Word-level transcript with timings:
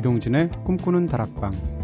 이동진의 0.00 0.48
꿈꾸는 0.64 1.06
다락방 1.06 1.79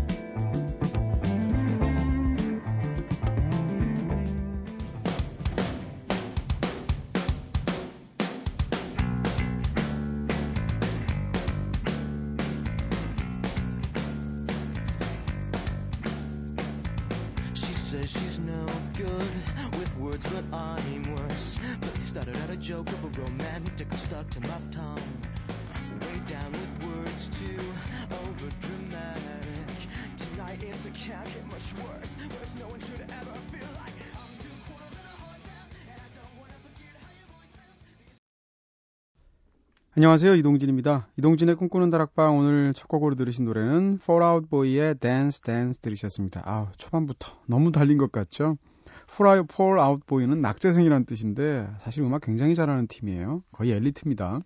안녕하세요. 39.99 40.35
이동진입니다. 40.35 41.09
이동진의 41.17 41.55
꿈꾸는 41.55 41.89
다락방 41.89 42.37
오늘 42.37 42.75
첫 42.75 42.87
곡으로 42.87 43.15
들으신 43.15 43.47
노래는 43.47 43.99
Fallout 44.03 44.51
Boy의 44.51 44.97
Dance 44.97 45.41
Dance 45.41 45.81
들으셨습니다. 45.81 46.43
아, 46.45 46.71
초반부터 46.77 47.39
너무 47.47 47.73
달린 47.73 47.97
것 47.97 48.13
같죠? 48.13 48.59
Fallout 49.11 50.05
Boy는 50.07 50.43
낙제생이라는 50.43 51.07
뜻인데 51.07 51.67
사실 51.79 52.03
음악 52.03 52.21
굉장히 52.21 52.55
잘하는 52.55 52.89
팀이에요. 52.89 53.43
거의 53.53 53.71
엘리트입니다. 53.71 54.41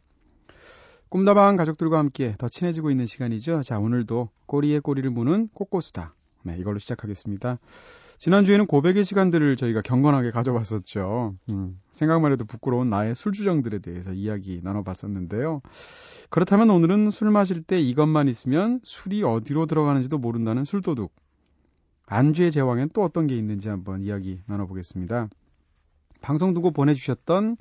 꿈다방 1.09 1.57
가족들과 1.57 1.99
함께 1.99 2.37
더 2.39 2.47
친해지고 2.47 2.93
있는 2.93 3.07
시간이죠. 3.07 3.63
자, 3.63 3.81
오늘도 3.81 4.29
꼬리에 4.47 4.79
꼬리를 4.79 5.11
무는 5.11 5.49
꽃고수다. 5.53 6.15
네, 6.45 6.59
이걸로 6.59 6.79
시작하겠습니다. 6.79 7.59
지난주에는 8.21 8.67
고백의 8.67 9.07
시간들을 9.07 9.57
저희가 9.57 9.81
경건하게 9.81 10.31
가져봤었죠. 10.31 11.37
음, 11.53 11.75
생각만 11.91 12.33
해도 12.33 12.45
부끄러운 12.45 12.91
나의 12.91 13.15
술주정들에 13.15 13.79
대해서 13.79 14.13
이야기 14.13 14.61
나눠봤었는데요. 14.63 15.63
그렇다면 16.29 16.69
오늘은 16.69 17.11
술 17.11 17.31
마실 17.31 17.63
때 17.63 17.81
이것만 17.81 18.29
있으면 18.29 18.81
술이 18.85 19.23
어디로 19.23 19.65
들어가는지도 19.65 20.19
모른다는 20.19 20.67
술도둑. 20.67 21.15
안주의 22.05 22.53
제왕엔 22.53 22.91
또 22.93 23.03
어떤 23.03 23.27
게 23.27 23.35
있는지 23.39 23.71
한번 23.71 24.03
이야기 24.03 24.43
나눠보겠습니다. 24.45 25.31
방송 26.21 26.53
두고 26.53 26.73
보내주셨던 26.73 27.57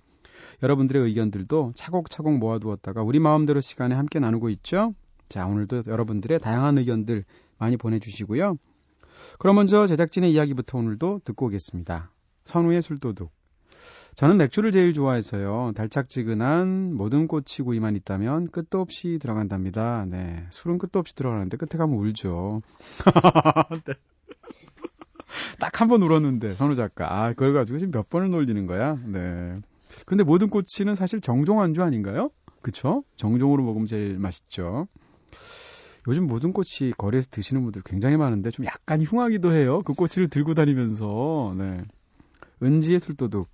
여러분들의 0.61 1.01
의견들도 1.03 1.71
차곡차곡 1.73 2.37
모아두었다가 2.37 3.01
우리 3.01 3.19
마음대로 3.19 3.61
시간에 3.61 3.95
함께 3.95 4.19
나누고 4.19 4.49
있죠. 4.49 4.93
자, 5.29 5.45
오늘도 5.45 5.83
여러분들의 5.87 6.39
다양한 6.39 6.79
의견들 6.79 7.23
많이 7.57 7.77
보내주시고요. 7.77 8.57
그럼 9.37 9.55
먼저 9.55 9.87
제작진의 9.87 10.31
이야기부터 10.33 10.77
오늘도 10.77 11.21
듣고 11.23 11.47
오겠습니다. 11.47 12.11
선우의 12.43 12.81
술도둑. 12.81 13.31
저는 14.15 14.37
맥주를 14.37 14.71
제일 14.71 14.93
좋아해서요. 14.93 15.71
달짝지근한 15.75 16.93
모든 16.93 17.27
꽃이 17.27 17.63
구이만 17.63 17.95
있다면 17.95 18.47
끝도 18.47 18.81
없이 18.81 19.17
들어간답니다. 19.21 20.05
네. 20.09 20.45
술은 20.49 20.77
끝도 20.77 20.99
없이 20.99 21.15
들어가는데 21.15 21.55
끝에 21.57 21.77
가면 21.77 21.97
울죠. 21.97 22.61
네. 23.85 23.93
딱한 25.59 25.87
번 25.87 26.01
울었는데, 26.01 26.55
선우 26.55 26.75
작가. 26.75 27.23
아, 27.23 27.29
그걸 27.29 27.53
가지고 27.53 27.79
지금 27.79 27.91
몇 27.91 28.09
번을 28.09 28.29
놀리는 28.29 28.65
거야? 28.65 28.97
네. 29.05 29.59
근데 30.05 30.23
모든 30.23 30.49
꽃이는 30.49 30.95
사실 30.95 31.21
정종 31.21 31.61
안주 31.61 31.83
아닌가요? 31.83 32.31
그쵸? 32.61 33.03
정종으로 33.15 33.63
먹으면 33.63 33.87
제일 33.87 34.17
맛있죠. 34.17 34.87
요즘 36.09 36.25
모든 36.25 36.53
꽃이 36.53 36.91
거리에서 36.97 37.27
드시는 37.29 37.61
분들 37.61 37.83
굉장히 37.85 38.17
많은데 38.17 38.49
좀 38.49 38.65
약간 38.65 38.99
흉하기도 38.99 39.53
해요. 39.53 39.81
그 39.85 39.93
꼬치를 39.93 40.27
들고 40.27 40.55
다니면서. 40.55 41.53
네. 41.55 41.83
은지의 42.63 42.99
술도둑. 42.99 43.47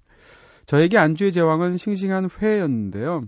저에게 0.66 0.98
안주의 0.98 1.34
제왕은 1.34 1.76
싱싱한 1.76 2.30
회였는데요. 2.40 3.26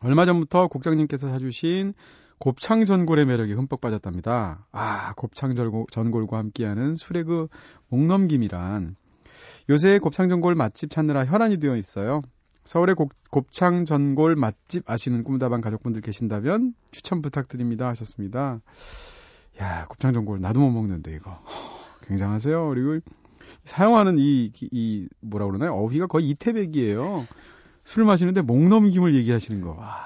얼마 0.00 0.24
전부터 0.24 0.68
국장님께서 0.68 1.30
사주신 1.30 1.94
곱창 2.38 2.84
전골의 2.84 3.26
매력에 3.26 3.52
흠뻑 3.54 3.80
빠졌답니다. 3.80 4.66
아, 4.70 5.12
곱창 5.14 5.54
전골과 5.90 6.38
함께하는 6.38 6.94
술의 6.94 7.24
그 7.24 7.48
목넘김이란 7.88 8.94
요새 9.68 9.98
곱창 9.98 10.28
전골 10.28 10.54
맛집 10.54 10.90
찾느라 10.90 11.26
혈안이 11.26 11.58
되어 11.58 11.76
있어요. 11.76 12.22
서울의 12.68 12.96
곱, 12.96 13.12
곱창 13.30 13.86
전골 13.86 14.36
맛집 14.36 14.82
아시는 14.90 15.24
꿈다방 15.24 15.62
가족분들 15.62 16.02
계신다면 16.02 16.74
추천 16.90 17.22
부탁드립니다 17.22 17.88
하셨습니다. 17.88 18.60
야, 19.58 19.86
곱창 19.86 20.12
전골 20.12 20.42
나도 20.42 20.60
못 20.60 20.70
먹는데 20.72 21.14
이거. 21.14 21.42
굉장하세요. 22.02 22.68
그리고 22.68 23.00
사용하는 23.64 24.18
이, 24.18 24.52
이 24.70 25.08
뭐라 25.22 25.46
그러나요? 25.46 25.70
어휘가 25.70 26.08
거의 26.08 26.28
이태백이에요. 26.28 27.26
술 27.84 28.04
마시는데 28.04 28.42
목 28.42 28.68
넘김을 28.68 29.14
얘기하시는 29.14 29.62
거. 29.62 29.70
와, 29.70 29.96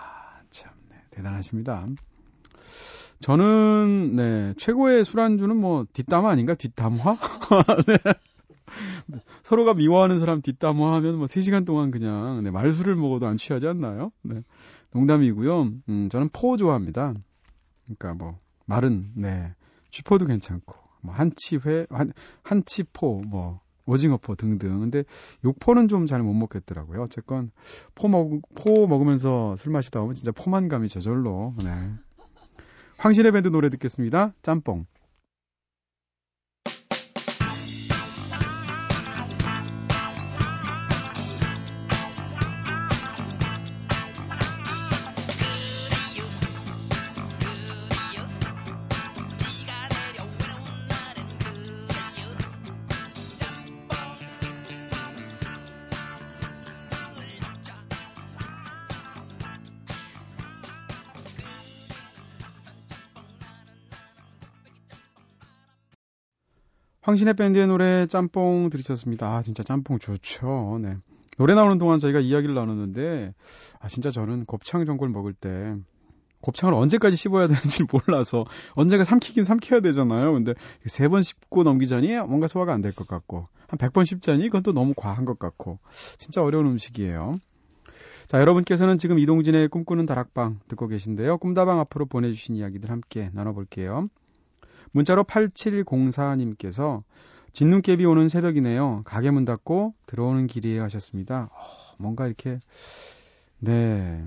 참 0.50 0.70
네, 0.88 0.98
대단하십니다. 1.10 1.88
저는 3.18 4.14
네, 4.14 4.54
최고의 4.56 5.04
술안주는 5.04 5.56
뭐 5.56 5.84
뒷담화 5.92 6.30
아닌가? 6.30 6.54
뒷담화? 6.54 7.16
네. 7.88 8.12
서로가 9.42 9.74
미워하는 9.74 10.20
사람 10.20 10.40
뒷담화하면 10.42 11.16
뭐 11.16 11.26
3시간 11.26 11.66
동안 11.66 11.90
그냥 11.90 12.42
네, 12.42 12.50
말술을 12.50 12.94
먹어도 12.96 13.26
안 13.26 13.36
취하지 13.36 13.66
않나요? 13.66 14.12
네. 14.22 14.42
농담이고요. 14.92 15.72
음, 15.88 16.08
저는 16.10 16.28
포 16.32 16.56
좋아합니다. 16.56 17.14
그러니까 17.84 18.14
뭐 18.14 18.38
말은 18.66 19.06
네. 19.16 19.54
쥐포도 19.90 20.26
괜찮고 20.26 20.74
뭐 21.02 21.14
한치회 21.14 21.86
한 21.90 22.12
한치포 22.42 23.22
뭐 23.26 23.60
오징어포 23.86 24.36
등등. 24.36 24.80
근데 24.80 25.04
육포는 25.44 25.88
좀 25.88 26.06
잘 26.06 26.22
못 26.22 26.32
먹겠더라고요. 26.34 27.02
어쨌건 27.02 27.50
포 27.94 28.08
먹, 28.08 28.40
포 28.54 28.86
먹으면서 28.86 29.56
술 29.56 29.72
마시다 29.72 30.00
보면 30.00 30.14
진짜 30.14 30.30
포만감이 30.32 30.88
저절로. 30.88 31.52
네. 31.58 31.90
황신혜 32.98 33.32
밴드 33.32 33.48
노래 33.48 33.68
듣겠습니다. 33.70 34.32
짬뽕. 34.42 34.86
황신의 67.12 67.34
밴드의 67.34 67.66
노래 67.66 68.06
짬뽕 68.06 68.70
들으셨습니다. 68.70 69.36
아, 69.36 69.42
진짜 69.42 69.62
짬뽕 69.62 69.98
좋죠. 69.98 70.78
네. 70.80 70.96
노래 71.36 71.54
나오는 71.54 71.76
동안 71.76 71.98
저희가 71.98 72.20
이야기를 72.20 72.54
나눴는데, 72.54 73.34
아, 73.80 73.88
진짜 73.88 74.10
저는 74.10 74.46
곱창 74.46 74.84
전골 74.86 75.10
먹을 75.10 75.34
때, 75.34 75.74
곱창을 76.40 76.74
언제까지 76.74 77.16
씹어야 77.16 77.48
되는지 77.48 77.84
몰라서, 77.92 78.46
언제가 78.74 79.04
삼키긴 79.04 79.44
삼켜야 79.44 79.80
되잖아요. 79.80 80.32
근데 80.32 80.54
세 80.86 81.08
번 81.08 81.20
씹고 81.22 81.62
넘기자니 81.64 82.16
뭔가 82.20 82.46
소화가 82.46 82.72
안 82.72 82.80
될 82.80 82.92
것 82.94 83.06
같고, 83.06 83.46
한 83.68 83.78
100번 83.78 84.06
씹자니 84.06 84.44
그건 84.44 84.62
또 84.62 84.72
너무 84.72 84.94
과한 84.96 85.26
것 85.26 85.38
같고, 85.38 85.78
진짜 86.18 86.42
어려운 86.42 86.66
음식이에요. 86.66 87.34
자, 88.26 88.40
여러분께서는 88.40 88.96
지금 88.96 89.18
이동진의 89.18 89.68
꿈꾸는 89.68 90.06
다락방 90.06 90.60
듣고 90.68 90.88
계신데요. 90.88 91.36
꿈다방 91.38 91.78
앞으로 91.80 92.06
보내주신 92.06 92.54
이야기들 92.56 92.90
함께 92.90 93.28
나눠볼게요. 93.34 94.08
문자로 94.92 95.24
8704님께서 95.24 97.02
진눈깨비 97.52 98.04
오는 98.06 98.28
새벽이네요. 98.28 99.02
가게 99.04 99.30
문 99.30 99.44
닫고 99.44 99.94
들어오는 100.06 100.46
길이에요 100.46 100.82
하셨습니다. 100.84 101.50
어, 101.52 101.94
뭔가 101.98 102.26
이렇게 102.26 102.60
네. 103.58 104.24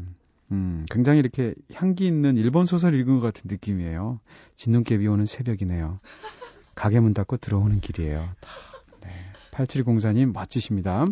음, 0.52 0.86
굉장히 0.92 1.20
이렇게 1.20 1.56
향기 1.74 2.06
있는 2.06 2.38
일본 2.38 2.66
소설 2.66 2.94
읽은 2.94 3.20
것 3.20 3.22
같은 3.22 3.44
느낌이에요. 3.46 4.20
진눈깨비 4.56 5.08
오는 5.08 5.26
새벽이네요. 5.26 6.00
가게 6.76 7.00
문 7.00 7.14
닫고 7.14 7.38
들어오는 7.38 7.80
길이에요. 7.80 8.30
네. 9.02 9.10
8704님 9.52 10.34
멋지십니다. 10.34 11.08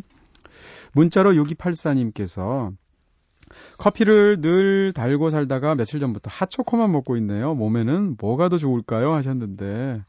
문자로 0.94 1.32
6284님께서 1.32 2.76
커피를 3.78 4.42
늘 4.42 4.94
달고 4.94 5.30
살다가 5.30 5.76
며칠 5.76 6.00
전부터 6.00 6.30
핫초코만 6.32 6.92
먹고 6.92 7.18
있네요. 7.18 7.54
몸에는 7.56 8.18
뭐가 8.20 8.50
더 8.50 8.58
좋을까요? 8.58 9.14
하셨는데 9.14 10.02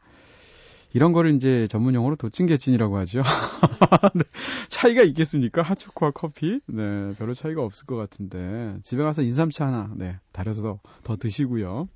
이런 0.93 1.11
거를 1.11 1.35
이제 1.35 1.67
전문 1.67 1.93
용어로 1.93 2.15
도찐개찐이라고 2.15 2.97
하죠. 2.99 3.21
네. 4.15 4.23
차이가 4.69 5.01
있겠습니까? 5.03 5.61
핫초코와 5.61 6.11
커피? 6.11 6.61
네, 6.67 7.13
별로 7.17 7.33
차이가 7.33 7.63
없을 7.63 7.85
것 7.85 7.97
같은데 7.97 8.77
집에 8.81 9.03
가서 9.03 9.21
인삼차 9.21 9.67
하나 9.67 9.91
네, 9.95 10.17
달여서 10.31 10.61
더, 10.61 10.79
더 11.03 11.17
드시고요. 11.17 11.89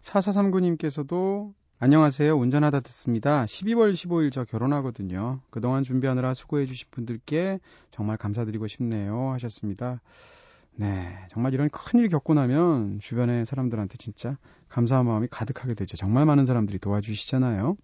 4439님께서도 0.00 1.52
안녕하세요. 1.80 2.34
운전하다 2.34 2.80
듣습니다. 2.80 3.44
12월 3.44 3.92
15일 3.92 4.32
저 4.32 4.44
결혼하거든요. 4.44 5.40
그동안 5.50 5.84
준비하느라 5.84 6.32
수고해주신 6.32 6.88
분들께 6.92 7.60
정말 7.90 8.16
감사드리고 8.16 8.68
싶네요. 8.68 9.32
하셨습니다. 9.32 10.00
네. 10.76 11.16
정말 11.30 11.54
이런 11.54 11.68
큰일 11.70 12.08
겪고 12.08 12.34
나면 12.34 12.98
주변의 13.00 13.46
사람들한테 13.46 13.96
진짜 13.96 14.38
감사한 14.68 15.06
마음이 15.06 15.28
가득하게 15.30 15.74
되죠. 15.74 15.96
정말 15.96 16.26
많은 16.26 16.46
사람들이 16.46 16.78
도와주시잖아요. 16.80 17.76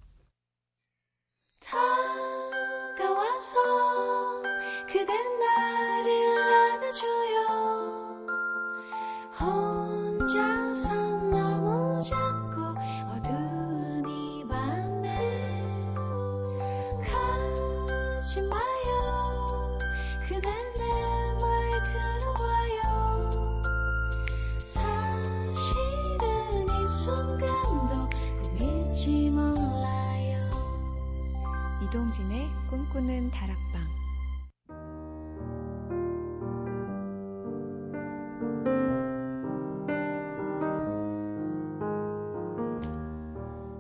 이동진의 31.91 32.47
꿈꾸는 32.71 33.33
다락방 33.33 33.81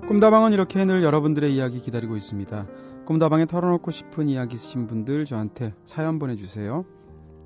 꿈다방은 0.08 0.52
이렇게 0.52 0.84
늘 0.84 1.04
여러분들의 1.04 1.54
이야기 1.54 1.78
기다리고 1.78 2.16
있습니다. 2.16 2.66
꿈다방에 3.06 3.46
털어놓고 3.46 3.92
싶은 3.92 4.28
이야기 4.28 4.54
있으신 4.54 4.88
분들 4.88 5.24
저한테 5.24 5.72
사연 5.84 6.18
보내주세요. 6.18 6.84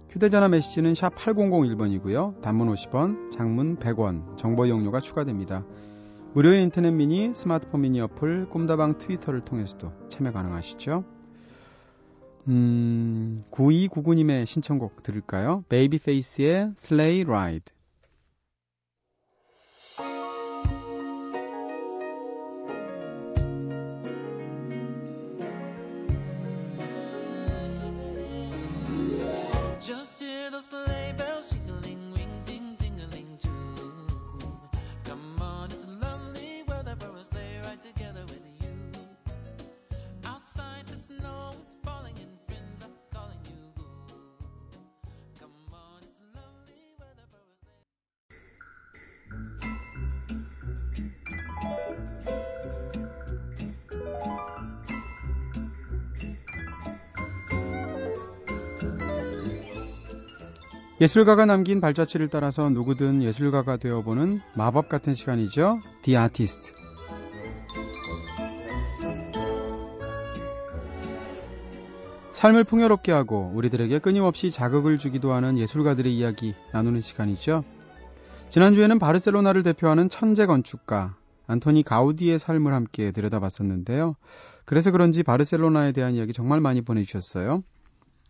휴대전화 0.09 0.49
메시지는 0.49 0.95
샵 0.95 1.15
8001번이고요. 1.15 2.41
단문 2.41 2.73
50원, 2.73 3.31
장문 3.31 3.77
100원, 3.77 4.39
정보 4.39 4.65
이용료가 4.65 5.01
추가됩니다. 5.01 5.67
무료인 6.35 6.63
인터넷 6.63 6.91
미니, 6.91 7.33
스마트폰 7.33 7.83
미니 7.83 8.01
어플, 8.01 8.49
꿈다방 8.51 8.99
트위터를 8.99 9.45
통해서도 9.45 9.93
참여 10.09 10.33
가능하시죠. 10.33 11.05
음, 12.49 13.45
9299님의 13.53 14.45
신청곡 14.45 15.05
들을까요? 15.05 15.63
베이비페이스의 15.69 16.73
Sleigh 16.77 17.31
Ride. 17.31 17.74
예술가가 61.01 61.45
남긴 61.45 61.81
발자취를 61.81 62.29
따라서 62.29 62.71
누구든 62.71 63.23
예술가가 63.23 63.77
되어보는 63.77 64.41
마법 64.55 64.89
같은 64.89 65.13
시간이죠. 65.13 65.81
The 66.03 66.17
Artist. 66.17 66.73
삶을 72.33 72.63
풍요롭게 72.65 73.11
하고 73.11 73.51
우리들에게 73.55 73.99
끊임없이 73.99 74.53
자극을 74.53 74.99
주기도 74.99 75.33
하는 75.33 75.59
예술가들의 75.59 76.17
이야기 76.17 76.55
나누는 76.73 77.01
시간이죠. 77.01 77.65
지난주에는 78.49 78.99
바르셀로나를 79.01 79.65
대표하는 79.65 80.09
천재 80.09 80.47
건축가 80.47 81.17
안토니 81.49 81.83
가우디의 81.83 82.39
삶을 82.39 82.73
함께 82.73 83.11
들여다봤었는데요. 83.11 84.15
그래서 84.65 84.91
그런지 84.93 85.23
바르셀로나에 85.23 85.93
대한 85.93 86.15
이야기 86.15 86.33
정말 86.33 86.61
많이 86.61 86.83
보내주셨어요. 86.83 87.65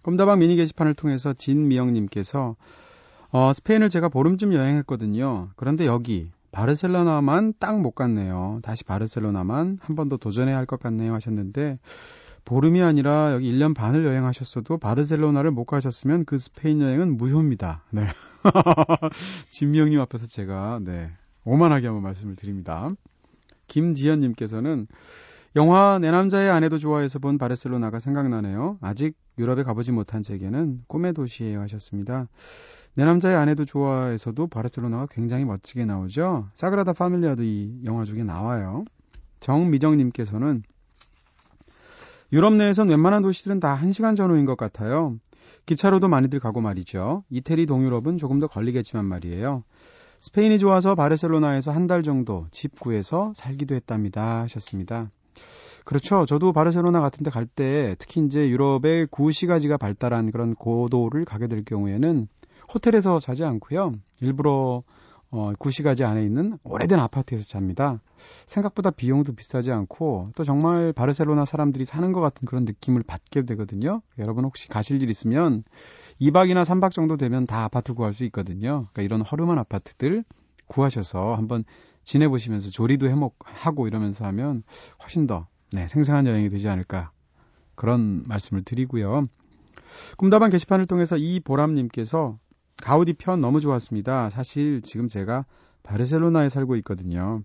꿈다방 0.04 0.38
미니 0.38 0.54
게시판을 0.56 0.94
통해서 0.94 1.32
진미영님께서 1.32 2.56
어, 3.32 3.52
스페인을 3.52 3.88
제가 3.88 4.08
보름쯤 4.08 4.52
여행했거든요. 4.54 5.48
그런데 5.56 5.86
여기 5.86 6.30
바르셀로나만 6.52 7.54
딱 7.58 7.78
못 7.80 7.92
갔네요. 7.96 8.60
다시 8.62 8.84
바르셀로나만 8.84 9.78
한 9.82 9.96
번 9.96 10.08
더 10.08 10.16
도전해야 10.16 10.56
할 10.56 10.66
것 10.66 10.78
같네요 10.78 11.12
하셨는데 11.14 11.78
보름이 12.44 12.82
아니라 12.82 13.32
여기 13.32 13.50
1년 13.50 13.74
반을 13.74 14.04
여행하셨어도 14.04 14.76
바르셀로나를 14.78 15.50
못 15.50 15.64
가셨으면 15.64 16.26
그 16.26 16.38
스페인 16.38 16.80
여행은 16.82 17.16
무효입니다. 17.16 17.82
네. 17.90 18.06
진미영님 19.50 19.98
앞에서 20.00 20.26
제가 20.26 20.80
네 20.84 21.10
오만하게 21.44 21.86
한번 21.86 22.02
말씀을 22.04 22.36
드립니다. 22.36 22.90
김지연님께서는 23.66 24.86
영화 25.56 25.98
내 26.00 26.10
남자의 26.10 26.50
아내도 26.50 26.78
좋아해서 26.78 27.20
본 27.20 27.38
바르셀로나가 27.38 28.00
생각나네요. 28.00 28.78
아직 28.80 29.16
유럽에 29.38 29.62
가보지 29.62 29.92
못한 29.92 30.22
제게는 30.22 30.82
꿈의 30.88 31.12
도시예요 31.12 31.60
하셨습니다. 31.60 32.28
내 32.94 33.04
남자의 33.04 33.36
아내도 33.36 33.64
좋아해서도 33.64 34.48
바르셀로나가 34.48 35.06
굉장히 35.10 35.44
멋지게 35.44 35.84
나오죠. 35.84 36.48
사그라다 36.54 36.92
파밀리아도 36.92 37.44
이 37.44 37.82
영화 37.84 38.04
중에 38.04 38.24
나와요. 38.24 38.84
정미정님께서는 39.40 40.62
유럽 42.32 42.54
내에선 42.54 42.88
웬만한 42.88 43.22
도시들은 43.22 43.60
다 43.60 43.78
1시간 43.80 44.16
전후인 44.16 44.44
것 44.46 44.56
같아요. 44.56 45.16
기차로도 45.66 46.08
많이들 46.08 46.40
가고 46.40 46.60
말이죠. 46.60 47.22
이태리 47.30 47.66
동유럽은 47.66 48.18
조금 48.18 48.40
더 48.40 48.48
걸리겠지만 48.48 49.04
말이에요. 49.04 49.62
스페인이 50.18 50.58
좋아서 50.58 50.94
바르셀로나에서 50.96 51.70
한 51.70 51.86
달 51.86 52.02
정도 52.02 52.46
집 52.50 52.80
구해서 52.80 53.32
살기도 53.36 53.74
했답니다 53.76 54.40
하셨습니다. 54.42 55.10
그렇죠. 55.84 56.24
저도 56.26 56.52
바르셀로나 56.52 57.00
같은 57.00 57.24
데 57.24 57.30
갈 57.30 57.46
때 57.46 57.94
특히 57.98 58.24
이제 58.24 58.48
유럽의 58.48 59.08
구시가지가 59.10 59.76
발달한 59.76 60.30
그런 60.30 60.54
고도를 60.54 61.24
가게 61.24 61.46
될 61.46 61.64
경우에는 61.64 62.26
호텔에서 62.72 63.20
자지 63.20 63.44
않고요. 63.44 63.92
일부러 64.20 64.82
어, 65.30 65.52
구시가지 65.58 66.04
안에 66.04 66.22
있는 66.22 66.58
오래된 66.62 67.00
아파트에서 67.00 67.44
잡니다. 67.44 68.00
생각보다 68.46 68.90
비용도 68.92 69.34
비싸지 69.34 69.72
않고 69.72 70.28
또 70.36 70.44
정말 70.44 70.92
바르셀로나 70.92 71.44
사람들이 71.44 71.84
사는 71.84 72.12
것 72.12 72.20
같은 72.20 72.46
그런 72.46 72.64
느낌을 72.64 73.02
받게 73.02 73.42
되거든요. 73.42 74.00
여러분 74.18 74.44
혹시 74.44 74.68
가실 74.68 75.02
일 75.02 75.10
있으면 75.10 75.64
2박이나 76.20 76.64
3박 76.64 76.92
정도 76.92 77.16
되면 77.16 77.44
다 77.44 77.64
아파트 77.64 77.94
구할 77.94 78.12
수 78.12 78.22
있거든요. 78.26 78.86
그러니까 78.92 79.02
이런 79.02 79.22
허름한 79.22 79.58
아파트들 79.58 80.24
구하셔서 80.68 81.34
한번 81.34 81.64
지내보시면서 82.04 82.70
조리도 82.70 83.08
해먹 83.08 83.34
하고 83.40 83.86
이러면서 83.86 84.24
하면 84.26 84.62
훨씬 85.02 85.26
더 85.26 85.46
네, 85.72 85.88
생생한 85.88 86.26
여행이 86.26 86.48
되지 86.48 86.68
않을까 86.68 87.10
그런 87.74 88.22
말씀을 88.26 88.62
드리고요. 88.62 89.26
꿈다방 90.16 90.50
게시판을 90.50 90.86
통해서 90.86 91.16
이보람님께서 91.16 92.38
가우디 92.82 93.14
편 93.14 93.40
너무 93.40 93.60
좋았습니다. 93.60 94.30
사실 94.30 94.82
지금 94.82 95.08
제가 95.08 95.44
바르셀로나에 95.82 96.48
살고 96.48 96.76
있거든요. 96.76 97.42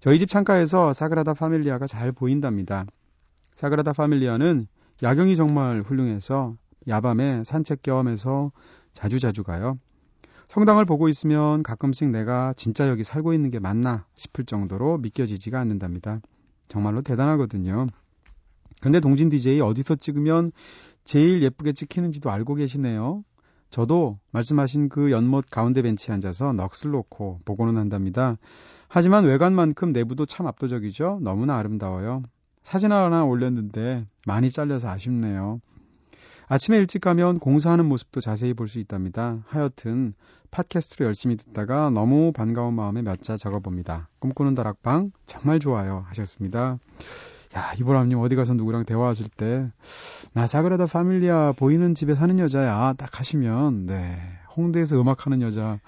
저희 0.00 0.18
집 0.18 0.28
창가에서 0.28 0.92
사그라다 0.92 1.34
파밀리아가 1.34 1.86
잘 1.86 2.12
보인답니다. 2.12 2.86
사그라다 3.54 3.92
파밀리아는 3.92 4.66
야경이 5.02 5.36
정말 5.36 5.82
훌륭해서 5.82 6.56
야밤에 6.88 7.44
산책 7.44 7.82
겸해서 7.82 8.52
자주자주 8.92 9.42
가요. 9.42 9.78
성당을 10.48 10.84
보고 10.84 11.08
있으면 11.08 11.62
가끔씩 11.62 12.08
내가 12.10 12.52
진짜 12.56 12.88
여기 12.88 13.04
살고 13.04 13.32
있는 13.32 13.50
게 13.50 13.58
맞나 13.58 14.06
싶을 14.14 14.44
정도로 14.44 14.98
믿겨지지가 14.98 15.58
않는답니다. 15.58 16.20
정말로 16.68 17.02
대단하거든요. 17.02 17.86
근데 18.80 19.00
동진 19.00 19.28
DJ 19.30 19.60
어디서 19.60 19.96
찍으면 19.96 20.52
제일 21.04 21.42
예쁘게 21.42 21.72
찍히는지도 21.72 22.30
알고 22.30 22.54
계시네요. 22.54 23.24
저도 23.70 24.18
말씀하신 24.30 24.88
그 24.88 25.10
연못 25.10 25.46
가운데 25.50 25.82
벤치에 25.82 26.14
앉아서 26.14 26.52
넋을 26.52 26.92
놓고 26.92 27.40
보고는 27.44 27.76
한답니다. 27.76 28.36
하지만 28.88 29.24
외관만큼 29.24 29.92
내부도 29.92 30.26
참 30.26 30.46
압도적이죠. 30.46 31.18
너무나 31.22 31.56
아름다워요. 31.56 32.22
사진 32.62 32.92
하나 32.92 33.24
올렸는데 33.24 34.06
많이 34.26 34.50
잘려서 34.50 34.88
아쉽네요. 34.88 35.60
아침에 36.48 36.76
일찍 36.78 37.00
가면 37.00 37.38
공사하는 37.38 37.86
모습도 37.86 38.20
자세히 38.20 38.54
볼 38.54 38.68
수 38.68 38.78
있답니다. 38.78 39.38
하여튼 39.46 40.14
팟캐스트로 40.50 41.06
열심히 41.06 41.36
듣다가 41.36 41.90
너무 41.90 42.32
반가운 42.32 42.74
마음에 42.74 43.02
몇 43.02 43.20
자 43.22 43.36
적어봅니다. 43.36 44.08
꿈꾸는 44.18 44.54
다락방 44.54 45.12
정말 45.26 45.58
좋아요 45.58 46.04
하셨습니다. 46.08 46.78
야 47.56 47.72
이보람님 47.78 48.18
어디 48.18 48.36
가서 48.36 48.54
누구랑 48.54 48.84
대화하실 48.84 49.28
때 49.36 49.70
나 50.34 50.46
사그라다 50.48 50.86
파밀리아 50.86 51.52
보이는 51.52 51.94
집에 51.94 52.14
사는 52.16 52.38
여자야 52.40 52.94
딱 52.98 53.20
하시면 53.20 53.86
네 53.86 54.16
홍대에서 54.56 55.00
음악하는 55.00 55.42
여자 55.42 55.78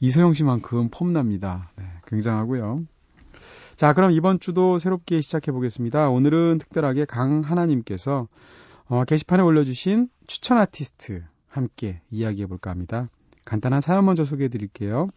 이소영 0.00 0.34
씨만큼 0.34 0.90
폼납니다. 0.90 1.70
네, 1.76 1.84
굉장하고요. 2.06 2.80
자 3.74 3.94
그럼 3.94 4.10
이번 4.12 4.38
주도 4.38 4.76
새롭게 4.78 5.20
시작해 5.22 5.50
보겠습니다. 5.52 6.10
오늘은 6.10 6.58
특별하게 6.58 7.06
강하나님께서 7.06 8.28
어, 8.88 9.04
게시판에 9.04 9.42
올려주신 9.42 10.08
추천 10.26 10.58
아티스트 10.58 11.24
함께 11.48 12.00
이야기해 12.10 12.46
볼까 12.46 12.70
합니다. 12.70 13.08
간단한 13.44 13.80
사연 13.80 14.04
먼저 14.04 14.24
소개해 14.24 14.48
드릴게요. 14.48 15.08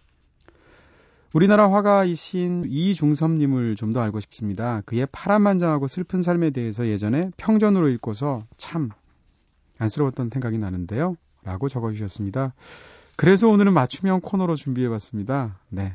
우리나라 1.33 1.71
화가이신 1.71 2.65
이중섭님을 2.67 3.75
좀 3.75 3.93
더 3.93 4.01
알고 4.01 4.19
싶습니다. 4.21 4.81
그의 4.85 5.07
파란만장하고 5.11 5.87
슬픈 5.87 6.23
삶에 6.23 6.49
대해서 6.49 6.87
예전에 6.87 7.29
평전으로 7.37 7.89
읽고서 7.89 8.45
참 8.57 8.89
안쓰러웠던 9.77 10.29
생각이 10.29 10.57
나는데요. 10.57 11.15
라고 11.43 11.69
적어주셨습니다. 11.69 12.53
그래서 13.15 13.47
오늘은 13.47 13.73
맞춤형 13.73 14.21
코너로 14.21 14.55
준비해봤습니다. 14.55 15.59
네. 15.69 15.93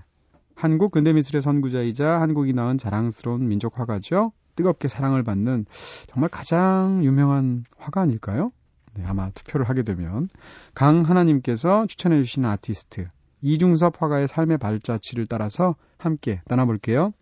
한국 0.54 0.92
근대미술의 0.92 1.42
선구자이자 1.42 2.20
한국이 2.20 2.52
낳은 2.52 2.78
자랑스러운 2.78 3.48
민족 3.48 3.78
화가죠. 3.78 4.32
뜨겁게 4.56 4.88
사랑을 4.88 5.22
받는 5.22 5.66
정말 6.08 6.28
가장 6.28 7.00
유명한 7.04 7.64
화가 7.76 8.00
아닐까요? 8.00 8.52
네, 8.94 9.04
아마 9.04 9.30
투표를 9.30 9.68
하게 9.68 9.82
되면 9.82 10.28
강 10.74 11.02
하나님께서 11.02 11.86
추천해 11.86 12.22
주신 12.22 12.44
아티스트 12.44 13.08
이중섭 13.40 14.00
화가의 14.00 14.28
삶의 14.28 14.58
발자취를 14.58 15.26
따라서 15.26 15.74
함께 15.98 16.40
떠나볼게요. 16.48 17.12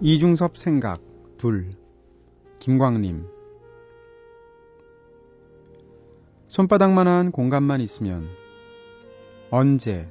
이중섭 0.00 0.56
생각 0.56 1.00
둘 1.38 1.70
김광림 2.58 3.26
손바닥만한 6.48 7.30
공간만 7.30 7.80
있으면 7.80 8.24
언제 9.50 10.08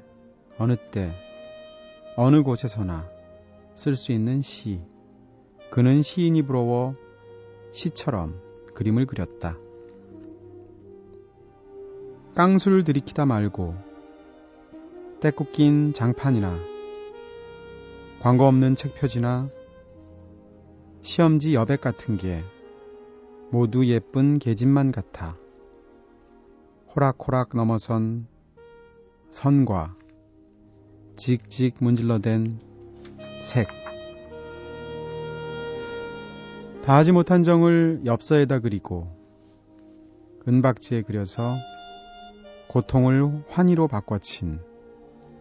어느 0.57 0.75
때 0.75 1.09
어느 2.15 2.41
곳에서나 2.43 3.07
쓸 3.75 3.95
수 3.95 4.11
있는 4.11 4.41
시 4.41 4.81
그는 5.71 6.01
시인이 6.01 6.43
부러워 6.43 6.95
시처럼 7.71 8.41
그림을 8.73 9.05
그렸다. 9.05 9.57
깡수를 12.35 12.83
들이키다 12.83 13.25
말고 13.25 13.75
때꼽 15.19 15.51
낀 15.51 15.93
장판이나 15.93 16.55
광고 18.19 18.45
없는 18.45 18.75
책 18.75 18.95
표지나 18.95 19.49
시험지 21.07 21.53
여백 21.53 21.79
같은 21.79 22.17
게 22.17 22.43
모두 23.49 23.87
예쁜 23.87 24.39
계집만 24.39 24.91
같아. 24.91 25.37
호락호락 26.93 27.55
넘어선 27.55 28.27
선과 29.31 29.95
직직 31.15 31.75
문질러댄 31.79 32.59
색. 33.41 33.67
다하지 36.83 37.13
못한 37.13 37.41
정을 37.41 38.01
엽서에다 38.05 38.59
그리고 38.59 39.07
은박지에 40.45 41.03
그려서 41.03 41.53
고통을 42.67 43.45
환희로 43.47 43.87
바꿔친 43.87 44.59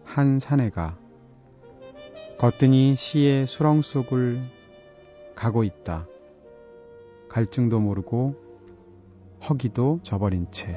한 0.05 0.39
사내가 0.39 0.97
거뜬히 2.37 2.95
시의 2.95 3.45
수렁 3.45 3.81
속을 3.81 4.37
가고 5.37 5.63
있다. 5.63 6.07
갈증도 7.29 7.79
모르고 7.79 8.35
허기도 9.47 9.99
저버린 10.01 10.47
채. 10.51 10.75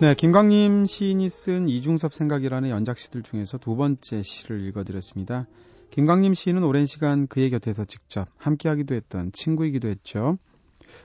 네, 0.00 0.14
김광림 0.14 0.84
시인이 0.84 1.26
쓴 1.30 1.68
이중섭 1.68 2.12
생각이라는 2.12 2.68
연작시들 2.68 3.22
중에서 3.22 3.56
두 3.56 3.76
번째 3.76 4.22
시를 4.22 4.60
읽어드렸습니다. 4.66 5.46
김광림 5.90 6.34
시인은 6.34 6.62
오랜 6.62 6.84
시간 6.84 7.26
그의 7.28 7.48
곁에서 7.48 7.86
직접 7.86 8.28
함께하기도 8.36 8.94
했던 8.94 9.32
친구이기도 9.32 9.88
했죠. 9.88 10.36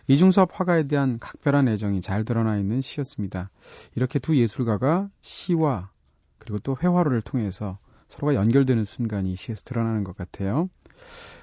이중섭 0.09 0.49
화가에 0.51 0.87
대한 0.87 1.19
각별한 1.19 1.67
애정이 1.67 2.01
잘 2.01 2.25
드러나 2.25 2.57
있는 2.57 2.81
시였습니다. 2.81 3.51
이렇게 3.93 4.17
두 4.17 4.35
예술가가 4.35 5.07
시와 5.21 5.91
그리고 6.39 6.57
또 6.57 6.75
회화를 6.81 7.21
통해서 7.21 7.77
서로가 8.07 8.33
연결되는 8.33 8.85
순간이 8.85 9.35
시에서 9.35 9.61
드러나는 9.65 10.03
것 10.03 10.17
같아요. 10.17 10.67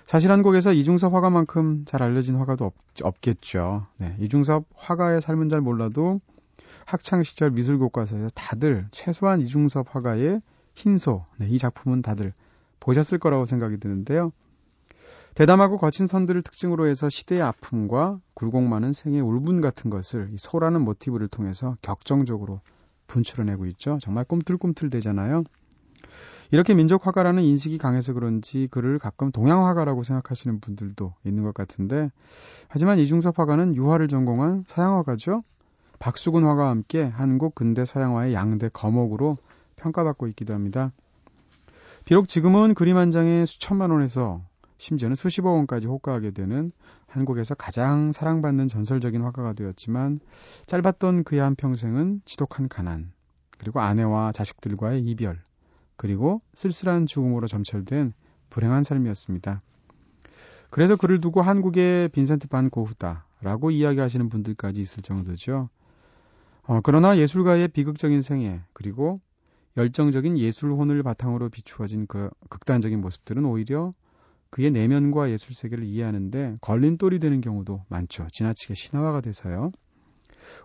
사실 0.04 0.32
한국에서 0.32 0.72
이중섭 0.72 1.14
화가만큼 1.14 1.84
잘 1.84 2.02
알려진 2.02 2.34
화가도 2.34 2.72
없, 3.04 3.20
겠죠 3.20 3.86
네, 3.98 4.16
이중섭 4.18 4.64
화가의 4.74 5.20
삶은 5.20 5.48
잘 5.48 5.60
몰라도 5.60 6.20
학창 6.86 7.22
시절 7.22 7.52
미술 7.52 7.78
교과서에서 7.78 8.30
다들 8.34 8.88
최소한 8.90 9.42
이중섭 9.42 9.94
화가의 9.94 10.42
흰소, 10.74 11.24
네, 11.38 11.46
이 11.48 11.56
작품은 11.58 12.02
다들 12.02 12.32
보셨을 12.80 13.18
거라고 13.18 13.46
생각이 13.46 13.78
드는데요. 13.78 14.32
대담하고 15.36 15.76
거친 15.76 16.06
선들을 16.06 16.40
특징으로 16.40 16.86
해서 16.86 17.10
시대의 17.10 17.42
아픔과 17.42 18.18
굴곡 18.32 18.62
많은 18.62 18.94
생의 18.94 19.20
울분 19.20 19.60
같은 19.60 19.90
것을 19.90 20.30
이 20.32 20.38
소라는 20.38 20.80
모티브를 20.80 21.28
통해서 21.28 21.76
격정적으로 21.82 22.62
분출해내고 23.06 23.66
있죠. 23.66 23.98
정말 24.00 24.24
꿈틀꿈틀 24.24 24.88
되잖아요. 24.88 25.44
이렇게 26.52 26.72
민족 26.72 27.06
화가라는 27.06 27.42
인식이 27.42 27.76
강해서 27.76 28.14
그런지 28.14 28.66
그를 28.70 28.98
가끔 28.98 29.30
동양 29.30 29.66
화가라고 29.66 30.04
생각하시는 30.04 30.58
분들도 30.60 31.12
있는 31.26 31.42
것 31.42 31.52
같은데 31.52 32.10
하지만 32.68 32.98
이중섭 32.98 33.38
화가는 33.38 33.74
유화를 33.74 34.08
전공한 34.08 34.64
서양 34.66 34.96
화가죠. 34.96 35.44
박수근 35.98 36.44
화가와 36.44 36.70
함께 36.70 37.02
한국 37.02 37.54
근대 37.54 37.84
서양화의 37.84 38.32
양대 38.32 38.70
거목으로 38.72 39.36
평가받고 39.76 40.28
있기도 40.28 40.54
합니다. 40.54 40.92
비록 42.06 42.26
지금은 42.26 42.72
그림 42.72 42.96
한 42.96 43.10
장에 43.10 43.44
수천만 43.44 43.90
원에서 43.90 44.40
심지어는 44.78 45.16
수십억 45.16 45.54
원까지 45.54 45.86
호가하게 45.86 46.32
되는 46.32 46.72
한국에서 47.06 47.54
가장 47.54 48.12
사랑받는 48.12 48.68
전설적인 48.68 49.22
화가가 49.22 49.54
되었지만 49.54 50.20
짧았던 50.66 51.24
그의 51.24 51.40
한 51.40 51.54
평생은 51.54 52.22
지독한 52.24 52.68
가난, 52.68 53.12
그리고 53.58 53.80
아내와 53.80 54.32
자식들과의 54.32 55.02
이별, 55.02 55.40
그리고 55.96 56.42
쓸쓸한 56.54 57.06
죽음으로 57.06 57.46
점철된 57.46 58.12
불행한 58.50 58.84
삶이었습니다. 58.84 59.62
그래서 60.70 60.96
그를 60.96 61.20
두고 61.20 61.42
한국의 61.42 62.10
빈센트 62.10 62.48
반 62.48 62.68
고흐다라고 62.68 63.70
이야기하시는 63.70 64.28
분들까지 64.28 64.80
있을 64.80 65.02
정도죠. 65.02 65.70
어, 66.64 66.80
그러나 66.82 67.16
예술가의 67.16 67.68
비극적인 67.68 68.20
생애, 68.20 68.60
그리고 68.72 69.20
열정적인 69.76 70.38
예술혼을 70.38 71.02
바탕으로 71.02 71.48
비추어진 71.48 72.06
그 72.06 72.30
극단적인 72.48 73.00
모습들은 73.00 73.44
오히려 73.44 73.94
그의 74.50 74.70
내면과 74.70 75.30
예술 75.30 75.54
세계를 75.54 75.84
이해하는데 75.84 76.58
걸림돌이 76.60 77.18
되는 77.18 77.40
경우도 77.40 77.84
많죠. 77.88 78.26
지나치게 78.30 78.74
신화화가 78.74 79.20
돼서요. 79.20 79.72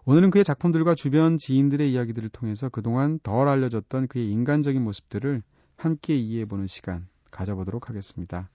오늘은 0.06 0.30
그의 0.30 0.44
작품들과 0.44 0.96
주변 0.96 1.38
지인들의 1.38 1.92
이야기들을 1.92 2.30
통해서 2.30 2.70
그동안 2.70 3.20
덜 3.20 3.48
알려졌던 3.48 4.08
그의 4.08 4.30
인간적인 4.30 4.82
모습들을 4.82 5.42
함께 5.76 6.16
이해해보는 6.16 6.68
시간 6.68 7.08
가져보도록 7.32 7.90
하겠습니다. 7.90 8.50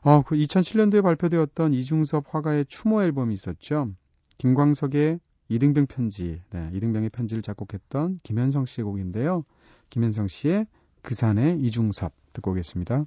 어, 0.00 0.22
그 0.22 0.36
2007년도에 0.36 1.02
발표되었던 1.02 1.74
이중섭 1.74 2.24
화가의 2.34 2.66
추모 2.68 3.02
앨범이 3.02 3.34
있었죠. 3.34 3.90
김광석의 4.38 5.20
이등병 5.48 5.86
편지, 5.86 6.42
네, 6.50 6.70
이등병의 6.74 7.10
편지를 7.10 7.42
작곡했던 7.42 8.20
김현성 8.22 8.66
씨의 8.66 8.84
곡인데요. 8.84 9.44
김현성 9.90 10.28
씨의 10.28 10.66
그 11.02 11.14
산의 11.14 11.58
이중섭 11.62 12.12
듣고 12.32 12.52
오겠습니다. 12.52 13.06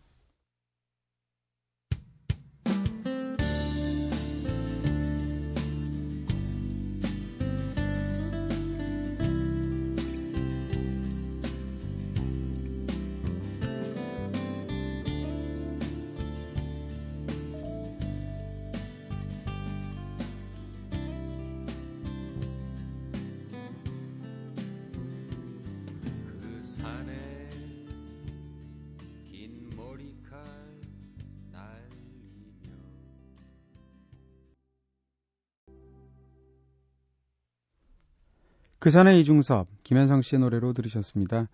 그 38.81 38.89
전에 38.89 39.19
이중섭, 39.19 39.67
김현성 39.83 40.23
씨의 40.23 40.39
노래로 40.39 40.73
들으셨습니다. 40.73 41.47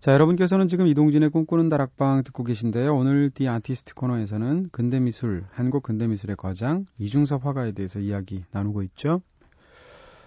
자, 0.00 0.12
여러분께서는 0.12 0.66
지금 0.66 0.86
이동진의 0.86 1.30
꿈꾸는 1.30 1.70
다락방 1.70 2.24
듣고 2.24 2.44
계신데요. 2.44 2.94
오늘 2.94 3.30
디 3.30 3.48
아티스트 3.48 3.94
코너에서는 3.94 4.68
근대미술, 4.70 5.46
한국 5.50 5.82
근대미술의 5.82 6.36
거장 6.36 6.84
이중섭 6.98 7.46
화가에 7.46 7.72
대해서 7.72 8.00
이야기 8.00 8.44
나누고 8.50 8.82
있죠. 8.82 9.22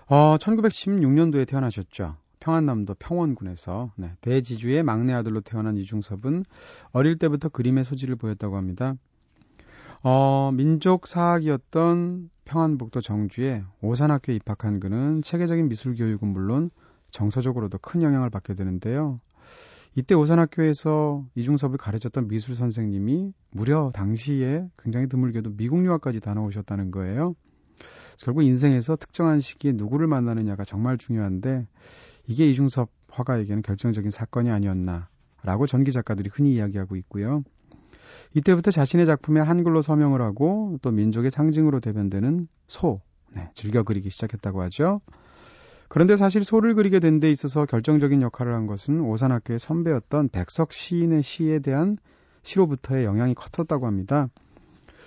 어, 0.08 0.38
1916년도에 0.40 1.48
태어나셨죠. 1.48 2.16
평안남도 2.40 2.96
평원군에서 2.96 3.92
네, 3.96 4.14
대지주의 4.22 4.82
막내 4.82 5.14
아들로 5.14 5.42
태어난 5.42 5.78
이중섭은 5.78 6.44
어릴 6.92 7.20
때부터 7.20 7.50
그림의 7.50 7.84
소질을 7.84 8.16
보였다고 8.16 8.58
합니다. 8.58 8.96
어, 10.04 10.52
민족 10.54 11.08
사학이었던 11.08 12.30
평안북도 12.46 13.02
정주에 13.02 13.64
오산학교에 13.82 14.36
입학한 14.36 14.80
그는 14.80 15.22
체계적인 15.22 15.70
미술 15.70 15.96
교육은 15.96 16.28
물론 16.28 16.70
정서적으로도 17.10 17.80
큰 17.80 18.02
영향을 18.02 18.30
받게 18.30 18.54
되는데요. 18.54 19.20
이때 19.96 20.14
오산학교에서 20.14 21.26
이중섭을 21.36 21.78
가르쳤던 21.78 22.28
미술 22.28 22.56
선생님이 22.56 23.34
무려 23.50 23.92
당시에 23.94 24.70
굉장히 24.78 25.08
드물게도 25.08 25.58
미국 25.58 25.84
유학까지 25.84 26.20
다녀오셨다는 26.20 26.92
거예요. 26.92 27.36
결국 28.20 28.44
인생에서 28.44 28.96
특정한 28.96 29.40
시기에 29.40 29.74
누구를 29.74 30.08
만나느냐가 30.08 30.64
정말 30.64 30.98
중요한데 30.98 31.68
이게 32.28 32.50
이중섭 32.50 32.90
화가에게는 33.10 33.64
결정적인 33.64 34.12
사건이 34.12 34.52
아니었나라고 34.52 35.66
전기 35.68 35.92
작가들이 35.92 36.30
흔히 36.32 36.54
이야기하고 36.54 36.96
있고요. 36.98 37.44
이때부터 38.34 38.72
자신의 38.72 39.06
작품에 39.06 39.40
한글로 39.42 39.82
서명을 39.82 40.22
하고 40.22 40.78
또 40.82 40.92
민족의 40.92 41.32
상징으로 41.32 41.80
대변되는 41.80 42.48
소, 42.68 43.02
네, 43.34 43.50
즐겨 43.54 43.84
그리기 43.84 44.10
시작했다고 44.10 44.62
하죠. 44.64 45.02
그런데 45.90 46.18
사실 46.18 46.44
소를 46.44 46.76
그리게 46.76 47.00
된 47.00 47.20
데 47.20 47.32
있어서 47.32 47.66
결정적인 47.66 48.22
역할을 48.22 48.54
한 48.54 48.68
것은 48.68 49.00
오산학교의 49.02 49.60
선배였던 49.60 50.30
백석 50.30 50.74
시인의 50.74 51.24
시에 51.24 51.60
대한 51.60 51.96
시로부터의 52.44 53.06
영향이 53.06 53.34
컸었다고 53.36 53.88
합니다. 53.88 54.28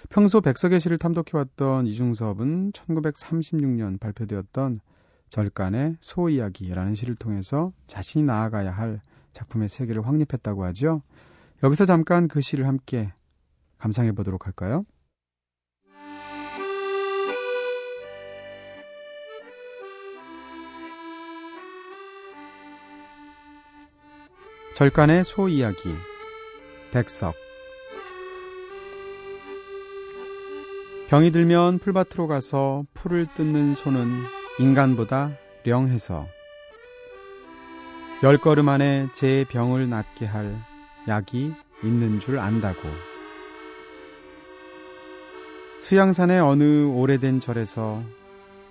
평소 0.08 0.40
백석의 0.40 0.80
시를 0.80 0.98
탐독해왔던 0.98 1.86
이중섭은 1.86 2.72
1936년 2.72 4.00
발표되었던 4.00 4.78
절간의 5.28 5.96
소 6.00 6.28
이야기라는 6.28 6.94
시를 6.94 7.14
통해서 7.14 7.72
자신이 7.86 8.24
나아가야 8.24 8.72
할 8.72 9.00
작품의 9.32 9.68
세계를 9.68 10.06
확립했다고 10.06 10.64
하죠. 10.64 11.02
여기서 11.62 11.84
잠깐 11.84 12.26
그 12.26 12.40
시를 12.40 12.66
함께 12.66 13.12
감상해 13.78 14.12
보도록 14.12 14.46
할까요? 14.46 14.84
절간의 24.74 25.24
소 25.24 25.50
이야기 25.50 25.94
백석 26.92 27.34
병이 31.08 31.32
들면 31.32 31.80
풀밭으로 31.80 32.26
가서 32.28 32.84
풀을 32.94 33.26
뜯는 33.26 33.74
소는 33.74 34.06
인간보다 34.58 35.32
령해서 35.64 36.26
열 38.22 38.38
걸음 38.38 38.70
안에 38.70 39.08
제 39.12 39.44
병을 39.50 39.90
낫게 39.90 40.24
할 40.24 40.69
약이 41.08 41.52
있는 41.82 42.20
줄 42.20 42.38
안다고. 42.38 42.80
수양산의 45.80 46.40
어느 46.40 46.84
오래된 46.84 47.40
절에서 47.40 48.02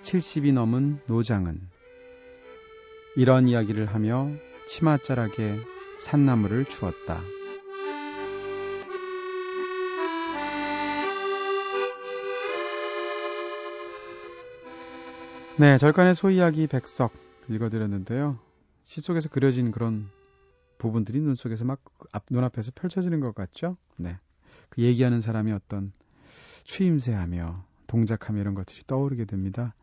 70이 0.02 0.52
넘은 0.52 1.00
노장은 1.06 1.60
이런 3.16 3.48
이야기를 3.48 3.86
하며 3.86 4.30
치맛자락에 4.66 5.58
산나물을 5.98 6.66
주었다. 6.66 7.20
네, 15.58 15.76
절간의 15.76 16.14
소이야기 16.14 16.68
백석 16.68 17.12
읽어드렸는데요. 17.50 18.38
시 18.84 19.00
속에서 19.00 19.28
그려진 19.28 19.72
그런 19.72 20.08
부분들이 20.80 21.20
눈 21.20 21.34
속에서 21.34 21.64
막 21.64 21.80
앞, 22.10 22.24
눈앞에서 22.30 22.72
펼쳐지는 22.74 23.20
것 23.20 23.34
같죠? 23.34 23.76
네. 23.96 24.18
그 24.70 24.82
얘기하는 24.82 25.20
사람이 25.20 25.52
어떤 25.52 25.92
추임새하며 26.64 27.64
동작하며 27.86 28.40
이런 28.40 28.54
것들이 28.54 28.82
떠오르게 28.86 29.26
됩니다. 29.26 29.74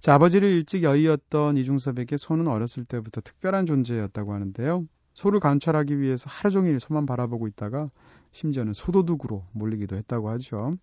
자, 0.00 0.14
아버지를 0.14 0.50
일찍 0.50 0.82
여의었던 0.82 1.56
이중섭에게 1.56 2.16
소는 2.16 2.48
어렸을 2.48 2.84
때부터 2.84 3.20
특별한 3.20 3.66
존재였다고 3.66 4.34
하는데요. 4.34 4.86
소를 5.14 5.38
관찰하기 5.38 6.00
위해서 6.00 6.28
하루 6.28 6.50
종일 6.50 6.80
소만 6.80 7.06
바라보고 7.06 7.46
있다가 7.46 7.90
심지어는 8.32 8.72
소도둑으로 8.72 9.44
몰리기도 9.52 9.96
했다고 9.96 10.30
하죠. 10.30 10.76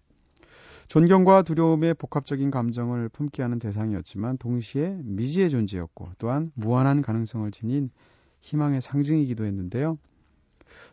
존경과 0.88 1.42
두려움의 1.42 1.96
복합적인 1.96 2.50
감정을 2.50 3.10
품게 3.10 3.42
하는 3.42 3.58
대상이었지만 3.58 4.38
동시에 4.38 5.00
미지의 5.04 5.50
존재였고 5.50 6.12
또한 6.18 6.52
무한한 6.56 7.02
가능성을 7.02 7.50
지닌 7.52 7.90
희망의 8.40 8.82
상징이기도 8.82 9.46
했는데요. 9.46 9.98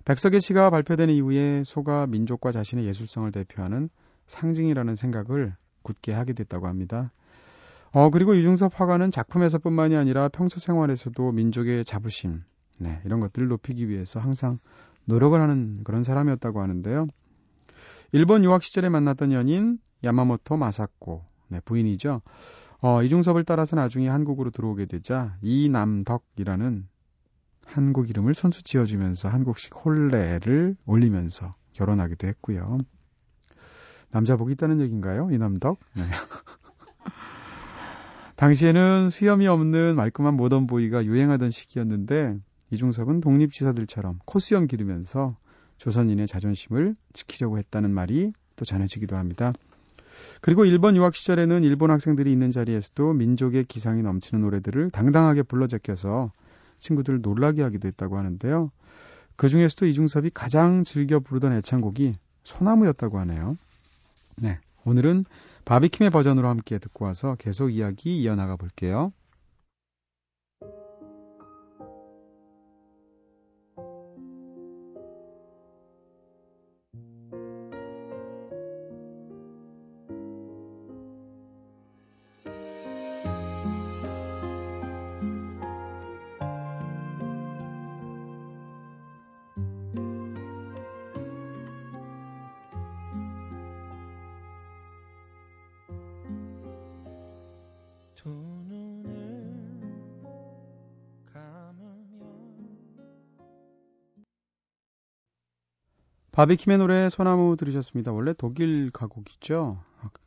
백석의 0.04 0.40
시가 0.40 0.70
발표된 0.70 1.10
이후에 1.10 1.62
소가 1.64 2.06
민족과 2.06 2.52
자신의 2.52 2.86
예술성을 2.86 3.30
대표하는 3.32 3.88
상징이라는 4.26 4.96
생각을 4.96 5.54
굳게 5.82 6.12
하게 6.12 6.32
됐다고 6.32 6.66
합니다. 6.66 7.12
어, 7.92 8.10
그리고 8.10 8.34
이중섭 8.34 8.78
화가는 8.78 9.10
작품에서뿐만이 9.10 9.96
아니라 9.96 10.28
평소 10.28 10.60
생활에서도 10.60 11.32
민족의 11.32 11.84
자부심, 11.84 12.42
네, 12.78 13.00
이런 13.04 13.20
것들을 13.20 13.48
높이기 13.48 13.88
위해서 13.88 14.20
항상 14.20 14.58
노력을 15.04 15.40
하는 15.40 15.82
그런 15.84 16.02
사람이었다고 16.02 16.60
하는데요. 16.60 17.06
일본 18.12 18.44
유학 18.44 18.62
시절에 18.62 18.88
만났던 18.88 19.32
연인 19.32 19.78
야마모토 20.04 20.56
마사코, 20.56 21.24
네, 21.48 21.60
부인이죠. 21.64 22.22
어, 22.82 23.02
이중섭을 23.02 23.44
따라서 23.44 23.76
나중에 23.76 24.08
한국으로 24.08 24.50
들어오게 24.50 24.86
되자 24.86 25.36
이남덕이라는 25.40 26.86
한국 27.76 28.08
이름을 28.08 28.34
선수 28.34 28.62
지어주면서 28.62 29.28
한국식 29.28 29.74
혼례를 29.84 30.76
올리면서 30.86 31.54
결혼하기도 31.74 32.26
했고요. 32.26 32.78
남자 34.10 34.36
복이 34.36 34.54
있다는 34.54 34.80
얘기인가요? 34.80 35.28
이남덕? 35.30 35.78
네. 35.94 36.04
당시에는 38.36 39.10
수염이 39.10 39.46
없는 39.46 39.94
말끔한 39.94 40.36
모던 40.36 40.66
보이가 40.66 41.04
유행하던 41.04 41.50
시기였는데 41.50 42.38
이중섭은 42.70 43.20
독립지사들처럼 43.20 44.20
코수염 44.24 44.68
기르면서 44.68 45.36
조선인의 45.76 46.28
자존심을 46.28 46.96
지키려고 47.12 47.58
했다는 47.58 47.90
말이 47.90 48.32
또 48.56 48.64
전해지기도 48.64 49.16
합니다. 49.16 49.52
그리고 50.40 50.64
일본 50.64 50.96
유학 50.96 51.14
시절에는 51.14 51.62
일본 51.62 51.90
학생들이 51.90 52.32
있는 52.32 52.50
자리에서도 52.50 53.12
민족의 53.12 53.64
기상이 53.64 54.02
넘치는 54.02 54.40
노래들을 54.40 54.92
당당하게 54.92 55.42
불러 55.42 55.66
제껴서 55.66 56.32
친구들을 56.86 57.20
놀라게 57.20 57.62
하기도 57.62 57.88
했다고 57.88 58.16
하는데요. 58.16 58.70
그 59.36 59.48
중에서도 59.48 59.86
이중섭이 59.86 60.30
가장 60.32 60.84
즐겨 60.84 61.18
부르던 61.18 61.52
애창곡이 61.52 62.14
소나무였다고 62.44 63.18
하네요. 63.20 63.56
네. 64.36 64.58
오늘은 64.84 65.24
바비킴의 65.64 66.10
버전으로 66.10 66.48
함께 66.48 66.78
듣고 66.78 67.04
와서 67.04 67.34
계속 67.38 67.70
이야기 67.70 68.22
이어나가 68.22 68.56
볼게요. 68.56 69.12
바비킴의 106.36 106.76
노래 106.76 107.08
소나무 107.08 107.56
들으셨습니다. 107.56 108.12
원래 108.12 108.34
독일 108.36 108.90
가곡이죠. 108.90 109.78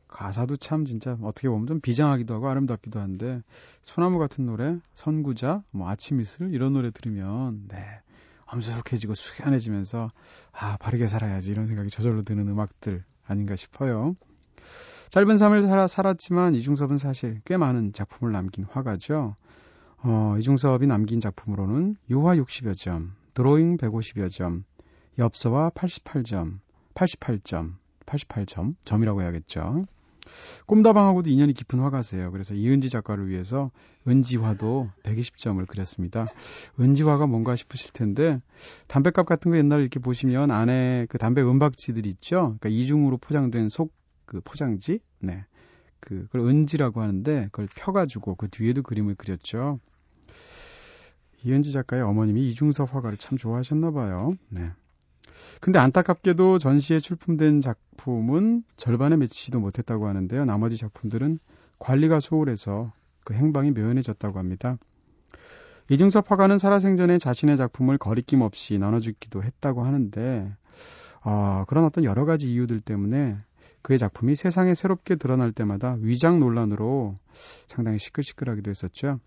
가사도 0.07 0.55
참 0.55 0.83
진짜 0.83 1.15
어떻게 1.21 1.47
보면 1.49 1.67
좀 1.67 1.79
비장하기도 1.81 2.33
하고 2.33 2.49
아름답기도 2.49 2.99
한데 2.99 3.43
소나무 3.83 4.17
같은 4.17 4.47
노래, 4.47 4.79
선구자, 4.95 5.61
뭐 5.69 5.87
아침 5.87 6.19
이슬 6.19 6.51
이런 6.51 6.73
노래 6.73 6.89
들으면 6.89 7.67
네 7.67 7.77
엄숙해지고 8.47 9.13
숙연해지면서 9.13 10.07
아 10.51 10.77
바르게 10.77 11.05
살아야지 11.05 11.51
이런 11.51 11.67
생각이 11.67 11.91
저절로 11.91 12.23
드는 12.23 12.47
음악들 12.47 13.03
아닌가 13.27 13.55
싶어요. 13.55 14.15
짧은 15.11 15.37
삶을 15.37 15.61
살아, 15.61 15.87
살았지만 15.87 16.55
이중섭은 16.55 16.97
사실 16.97 17.39
꽤 17.45 17.55
많은 17.55 17.93
작품을 17.93 18.33
남긴 18.33 18.63
화가죠. 18.63 19.35
어, 20.01 20.35
이중섭이 20.39 20.87
남긴 20.87 21.19
작품으로는 21.19 21.97
유화 22.09 22.35
60여 22.35 22.75
점, 22.75 23.13
드로잉 23.35 23.77
150여 23.77 24.31
점, 24.31 24.63
엽서와 25.19 25.69
88점, 25.71 26.59
88점, 26.95 27.73
88점, 28.05 28.75
점이라고 28.83 29.21
해야겠죠. 29.21 29.85
꿈다방하고도 30.65 31.29
인연이 31.29 31.53
깊은 31.53 31.79
화가세요. 31.79 32.31
그래서 32.31 32.53
이은지 32.53 32.89
작가를 32.89 33.29
위해서 33.29 33.71
은지화도 34.07 34.89
120점을 35.03 35.65
그렸습니다. 35.67 36.27
은지화가 36.79 37.27
뭔가 37.27 37.55
싶으실 37.55 37.91
텐데 37.93 38.39
담배값 38.87 39.25
같은 39.25 39.51
거 39.51 39.57
옛날에 39.57 39.81
이렇게 39.81 39.99
보시면 39.99 40.51
안에 40.51 41.07
그 41.09 41.17
담배 41.17 41.41
은박지들 41.41 42.05
있죠. 42.07 42.57
그러니까 42.59 42.69
이중으로 42.69 43.17
포장된 43.17 43.69
속 43.69 43.99
그 44.29 44.41
포장지, 44.41 44.99
네, 45.17 45.43
그 45.99 46.27
그걸 46.27 46.41
은지라고 46.41 47.01
하는데 47.01 47.45
그걸 47.45 47.67
펴가지고 47.75 48.35
그 48.35 48.47
뒤에도 48.47 48.83
그림을 48.83 49.15
그렸죠. 49.15 49.79
이은지 51.43 51.71
작가의 51.71 52.03
어머님이 52.03 52.47
이중섭 52.49 52.93
화가를 52.93 53.17
참 53.17 53.39
좋아하셨나 53.39 53.89
봐요. 53.89 54.35
네. 54.49 54.69
근데 55.61 55.79
안타깝게도 55.79 56.57
전시에 56.57 56.99
출품된 56.99 57.61
작품은 57.61 58.63
절반에 58.75 59.17
맺히지도 59.17 59.59
못했다고 59.59 60.07
하는데요. 60.07 60.45
나머지 60.45 60.77
작품들은 60.77 61.39
관리가 61.79 62.19
소홀해서 62.19 62.91
그 63.25 63.33
행방이 63.33 63.71
묘연해졌다고 63.71 64.39
합니다. 64.39 64.77
이중섭 65.89 66.31
화가는 66.31 66.57
살아생전에 66.59 67.17
자신의 67.17 67.57
작품을 67.57 67.97
거리낌 67.97 68.41
없이 68.41 68.77
나눠주기도 68.77 69.43
했다고 69.43 69.83
하는데, 69.83 70.55
어, 71.23 71.63
그런 71.67 71.83
어떤 71.83 72.03
여러 72.03 72.25
가지 72.25 72.51
이유들 72.51 72.79
때문에 72.79 73.37
그의 73.81 73.97
작품이 73.97 74.35
세상에 74.35 74.75
새롭게 74.75 75.15
드러날 75.15 75.51
때마다 75.51 75.97
위장 75.99 76.39
논란으로 76.39 77.17
상당히 77.67 77.97
시끌시끌하기도 77.97 78.69
했었죠. 78.69 79.19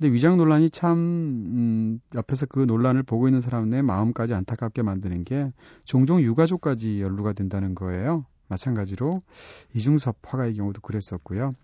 근데 0.00 0.14
위장 0.14 0.38
논란이 0.38 0.70
참 0.70 0.96
음, 0.96 2.00
옆에서 2.14 2.46
그 2.46 2.60
논란을 2.60 3.02
보고 3.02 3.28
있는 3.28 3.42
사람의 3.42 3.82
마음까지 3.82 4.32
안타깝게 4.32 4.80
만드는 4.80 5.24
게 5.24 5.52
종종 5.84 6.22
유가족까지 6.22 7.02
연루가 7.02 7.34
된다는 7.34 7.74
거예요. 7.74 8.24
마찬가지로 8.48 9.10
이중섭 9.74 10.16
화가의 10.22 10.54
경우도 10.54 10.80
그랬었고요. 10.80 11.54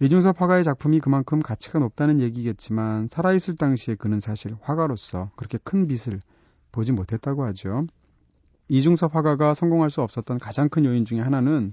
이중섭 0.00 0.42
화가의 0.42 0.62
작품이 0.62 1.00
그만큼 1.00 1.40
가치가 1.40 1.78
높다는 1.78 2.20
얘기겠지만 2.20 3.08
살아있을 3.08 3.56
당시에 3.56 3.94
그는 3.94 4.20
사실 4.20 4.54
화가로서 4.60 5.30
그렇게 5.34 5.56
큰 5.64 5.86
빛을 5.86 6.20
보지 6.70 6.92
못했다고 6.92 7.44
하죠. 7.46 7.86
이중섭 8.68 9.16
화가가 9.16 9.54
성공할 9.54 9.88
수 9.88 10.02
없었던 10.02 10.36
가장 10.36 10.68
큰 10.68 10.84
요인 10.84 11.06
중에 11.06 11.20
하나는 11.20 11.72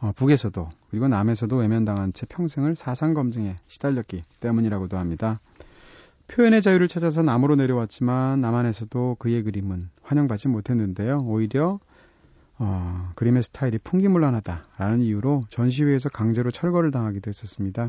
어, 0.00 0.12
북에서도 0.14 0.68
그리고 0.90 1.08
남에서도 1.08 1.56
외면당한 1.56 2.12
채 2.12 2.26
평생을 2.26 2.76
사상 2.76 3.14
검증에 3.14 3.56
시달렸기 3.66 4.22
때문이라고도 4.40 4.98
합니다. 4.98 5.40
표현의 6.28 6.62
자유를 6.62 6.88
찾아서 6.88 7.22
남으로 7.22 7.54
내려왔지만 7.56 8.40
남한에서도 8.40 9.16
그의 9.18 9.42
그림은 9.42 9.90
환영받지 10.02 10.48
못했는데요. 10.48 11.22
오히려 11.26 11.80
어, 12.58 13.10
그림의 13.16 13.42
스타일이 13.42 13.78
풍기물란하다라는 13.78 15.00
이유로 15.00 15.44
전시회에서 15.48 16.08
강제로 16.08 16.50
철거를 16.50 16.90
당하기도 16.90 17.28
했었습니다. 17.28 17.88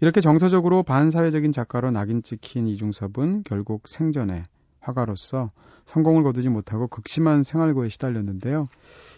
이렇게 0.00 0.20
정서적으로 0.20 0.82
반사회적인 0.82 1.52
작가로 1.52 1.90
낙인 1.90 2.22
찍힌 2.22 2.66
이중섭은 2.66 3.44
결국 3.44 3.86
생전에 3.86 4.44
화가로서 4.80 5.50
성공을 5.84 6.22
거두지 6.22 6.48
못하고 6.48 6.88
극심한 6.88 7.42
생활고에 7.42 7.88
시달렸는데요. 7.88 8.68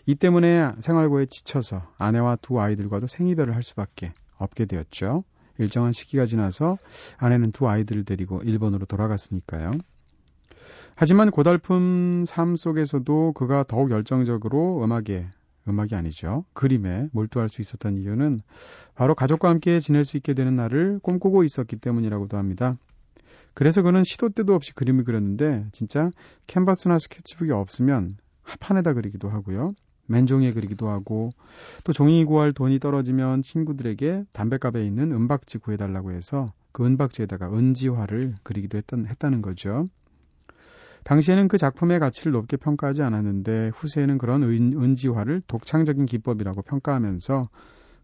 이 0.07 0.15
때문에 0.15 0.73
생활고에 0.81 1.27
지쳐서 1.27 1.83
아내와 1.99 2.37
두 2.37 2.61
아이들과도 2.61 3.07
생이별을 3.07 3.55
할 3.55 3.63
수밖에 3.63 4.13
없게 4.37 4.67
되었죠. 4.67 5.25
일정한 5.59 5.93
시기가 5.93 6.25
지나서 6.25 6.79
아내는 7.19 7.53
두 7.53 7.69
아이들을 7.69 8.05
데리고 8.05 8.41
일본으로 8.43 8.87
돌아갔으니까요. 8.87 9.73
하지만 10.95 11.31
고달픈 11.31 12.25
삶 12.27 12.57
속에서도 12.57 13.33
그가 13.33 13.65
더욱 13.65 13.91
열정적으로 13.91 14.85
음악에 14.85 15.29
음악이 15.69 15.95
아니죠. 15.95 16.45
그림에 16.53 17.09
몰두할 17.13 17.49
수 17.49 17.61
있었던 17.61 17.97
이유는 17.97 18.41
바로 18.95 19.15
가족과 19.15 19.49
함께 19.49 19.79
지낼 19.79 20.05
수 20.05 20.17
있게 20.17 20.35
되는 20.35 20.55
날을 20.57 21.01
꿈꾸고 21.03 21.45
있었기 21.45 21.77
때문이라고도 21.77 22.37
합니다. 22.37 22.77
그래서 23.55 23.83
그는 23.83 24.05
시도 24.05 24.29
때도 24.29 24.55
없이 24.55 24.73
그림을 24.75 25.05
그렸는데 25.05 25.67
진짜 25.73 26.11
캔버스나 26.47 26.99
스케치북이 26.99 27.51
없으면 27.51 28.17
합판에다 28.43 28.95
그리기도 28.95 29.29
하고요. 29.29 29.73
맨종이에 30.07 30.53
그리기도 30.53 30.89
하고 30.89 31.31
또 31.85 31.93
종이 31.93 32.25
구할 32.25 32.53
돈이 32.53 32.79
떨어지면 32.81 33.43
친구들에게 33.43 34.25
담배값에 34.33 34.85
있는 34.85 35.13
은박지 35.13 35.59
구해달라고 35.59 36.13
해서 36.13 36.47
그 36.73 36.85
은박지에다가 36.85 37.53
은지화를 37.53 38.35
그리기도 38.43 38.79
했던, 38.79 39.07
했다는 39.07 39.43
거죠. 39.43 39.89
당시에는 41.05 41.49
그 41.49 41.59
작품의 41.59 41.99
가치를 41.99 42.33
높게 42.33 42.57
평가하지 42.57 43.03
않았는데 43.03 43.73
후세에는 43.75 44.19
그런 44.19 44.43
은, 44.45 44.73
은지화를 44.81 45.43
독창적인 45.47 46.07
기법이라고 46.07 46.63
평가하면서 46.63 47.49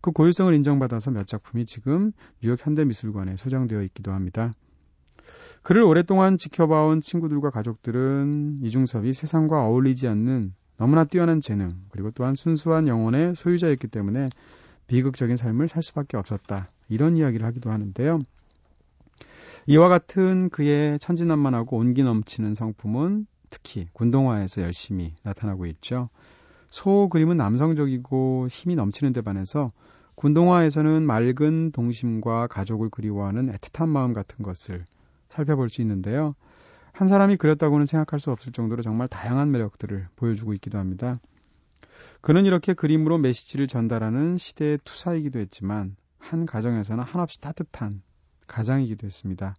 그 0.01 0.11
고유성을 0.13 0.53
인정받아서 0.55 1.11
몇 1.11 1.27
작품이 1.27 1.67
지금 1.67 2.13
뉴욕 2.43 2.59
현대미술관에 2.65 3.37
소장되어 3.37 3.83
있기도 3.83 4.13
합니다. 4.13 4.53
그를 5.62 5.83
오랫동안 5.83 6.38
지켜봐온 6.38 7.01
친구들과 7.01 7.51
가족들은 7.51 8.59
이중섭이 8.62 9.12
세상과 9.12 9.66
어울리지 9.66 10.09
않는 10.09 10.55
너무나 10.77 11.05
뛰어난 11.05 11.40
재능 11.40 11.73
그리고 11.90 12.11
또한 12.12 12.35
순수한 12.35 12.87
영혼의 12.88 13.35
소유자였기 13.35 13.88
때문에 13.88 14.29
비극적인 14.87 15.37
삶을 15.37 15.68
살 15.68 15.83
수밖에 15.83 16.16
없었다. 16.16 16.68
이런 16.88 17.16
이야기를 17.16 17.44
하기도 17.47 17.71
하는데요. 17.71 18.21
이와 19.66 19.88
같은 19.88 20.49
그의 20.49 20.99
천진난만하고 20.99 21.77
온기 21.77 22.03
넘치는 22.03 22.55
성품은 22.55 23.27
특히 23.51 23.87
군동화에서 23.92 24.62
열심히 24.62 25.14
나타나고 25.25 25.66
있죠. 25.66 26.09
소 26.71 27.09
그림은 27.11 27.37
남성적이고 27.37 28.49
힘이 28.51 28.77
넘치는 28.77 29.12
데 29.12 29.21
반해서 29.21 29.73
군동화에서는 30.14 31.03
맑은 31.03 31.73
동심과 31.73 32.47
가족을 32.49 32.88
그리워하는 32.88 33.53
애틋한 33.53 33.88
마음 33.88 34.12
같은 34.12 34.42
것을 34.42 34.85
살펴볼 35.29 35.69
수 35.69 35.81
있는데요. 35.83 36.35
한 36.93 37.07
사람이 37.09 37.37
그렸다고는 37.37 37.87
생각할 37.87 38.19
수 38.19 38.31
없을 38.31 38.53
정도로 38.53 38.83
정말 38.83 39.09
다양한 39.09 39.51
매력들을 39.51 40.09
보여주고 40.17 40.53
있기도 40.55 40.79
합니다. 40.79 41.21
그는 42.21 42.45
이렇게 42.45 42.75
그림으로 42.75 43.19
메시지를 43.19 43.67
전달하는 43.67 44.37
시대의 44.37 44.79
투사이기도 44.85 45.38
했지만 45.38 45.97
한 46.19 46.47
가정에서는 46.47 47.03
한없이 47.05 47.41
따뜻한 47.41 48.03
가장이기도 48.47 49.07
했습니다. 49.07 49.55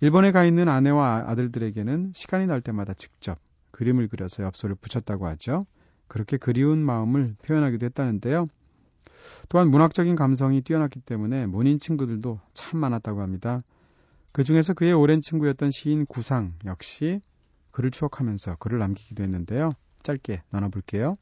일본에 0.00 0.32
가 0.32 0.44
있는 0.44 0.68
아내와 0.68 1.24
아들들에게는 1.28 2.12
시간이 2.14 2.46
날 2.46 2.60
때마다 2.60 2.94
직접 2.94 3.38
그림을 3.70 4.08
그려서 4.08 4.42
엽서를 4.42 4.76
붙였다고 4.76 5.26
하죠. 5.28 5.66
그렇게 6.08 6.36
그리운 6.36 6.78
마음을 6.78 7.36
표현하기도 7.42 7.86
했다는데요. 7.86 8.48
또한 9.48 9.70
문학적인 9.70 10.16
감성이 10.16 10.60
뛰어났기 10.60 11.00
때문에 11.00 11.46
문인 11.46 11.78
친구들도 11.78 12.40
참 12.52 12.80
많았다고 12.80 13.20
합니다. 13.20 13.62
그 14.34 14.42
중에서 14.42 14.74
그의 14.74 14.92
오랜 14.92 15.20
친구였던 15.20 15.70
시인 15.70 16.06
구상 16.06 16.54
역시 16.64 17.20
그를 17.70 17.92
추억하면서 17.92 18.56
글을 18.56 18.80
남기기도 18.80 19.22
했는데요. 19.22 19.70
짧게 20.02 20.42
나눠볼게요. 20.50 21.14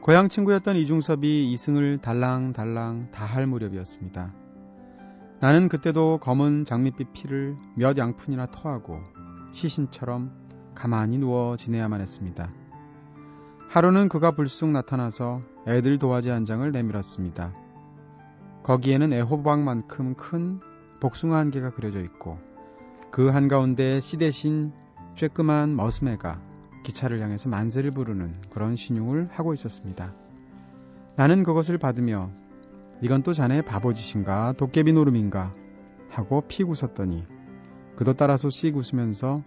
고향 0.00 0.30
친구였던 0.30 0.76
이중섭이 0.76 1.52
이승을 1.52 1.98
달랑달랑 1.98 3.10
다 3.10 3.26
할 3.26 3.46
무렵이었습니다. 3.46 4.32
나는 5.42 5.68
그때도 5.68 6.20
검은 6.22 6.64
장밋빛 6.64 7.12
피를 7.12 7.58
몇 7.76 7.98
양푼이나 7.98 8.46
토하고 8.46 8.98
시신처럼 9.52 10.32
가만히 10.74 11.18
누워 11.18 11.56
지내야만 11.56 12.00
했습니다. 12.00 12.61
하루는 13.72 14.10
그가 14.10 14.32
불쑥 14.32 14.68
나타나서 14.68 15.40
애들 15.66 15.98
도화지 15.98 16.28
한 16.28 16.44
장을 16.44 16.70
내밀었습니다. 16.70 17.54
거기에는 18.64 19.14
애호박만큼 19.14 20.14
큰 20.14 20.60
복숭아 21.00 21.38
한 21.38 21.50
개가 21.50 21.70
그려져 21.70 22.00
있고 22.00 22.38
그 23.10 23.28
한가운데 23.28 24.00
씨 24.00 24.18
대신 24.18 24.72
쬐끄만 25.14 25.70
머스매가 25.70 26.38
기차를 26.84 27.22
향해서 27.22 27.48
만세를 27.48 27.92
부르는 27.92 28.42
그런 28.50 28.74
신용을 28.74 29.30
하고 29.32 29.54
있었습니다. 29.54 30.12
나는 31.16 31.42
그것을 31.42 31.78
받으며 31.78 32.30
이건 33.00 33.22
또 33.22 33.32
자네 33.32 33.62
바보짓인가 33.62 34.52
도깨비 34.58 34.92
노름인가 34.92 35.50
하고 36.10 36.42
픽 36.46 36.68
웃었더니 36.68 37.24
그도 37.96 38.12
따라서 38.12 38.50
씩 38.50 38.76
웃으면서 38.76 39.42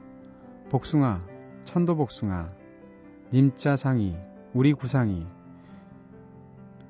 복숭아 0.72 1.22
천도복숭아 1.64 2.64
님자 3.34 3.76
상이 3.76 4.16
우리 4.54 4.74
구상이 4.74 5.26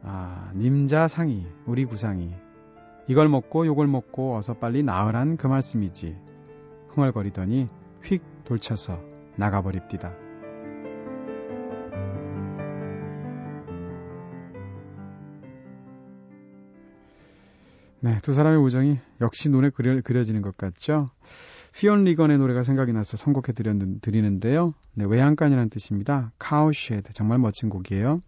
아 0.04 0.52
님자 0.56 1.08
상이 1.08 1.48
우리 1.66 1.86
구상이 1.86 2.34
이걸 3.08 3.30
먹고 3.30 3.66
요걸 3.66 3.88
먹고 3.88 4.36
어서 4.36 4.54
빨리 4.56 4.84
나으란 4.84 5.38
그 5.38 5.48
말씀이지 5.48 6.18
흥얼거리더니 6.90 7.68
휙 8.04 8.22
돌쳐서 8.46 9.00
나가버립디다. 9.38 10.26
네, 18.02 18.20
두 18.22 18.34
사람의 18.34 18.60
우정이 18.60 19.00
역시 19.20 19.50
눈에 19.50 19.72
그려, 19.72 20.00
그려지는 20.02 20.44
것 20.44 20.56
같죠? 20.58 21.10
Fionn 21.78 22.06
Regan의 22.06 22.38
노래가 22.38 22.64
생각이 22.64 22.94
나서 22.94 23.18
선곡해 23.18 23.52
드리는데요. 24.02 24.74
네, 24.94 25.04
외양간이라는 25.04 25.70
뜻입니다. 25.70 26.32
Cowshed 26.40 27.12
정말 27.12 27.38
멋진 27.38 27.68
곡이에요. 27.68 28.22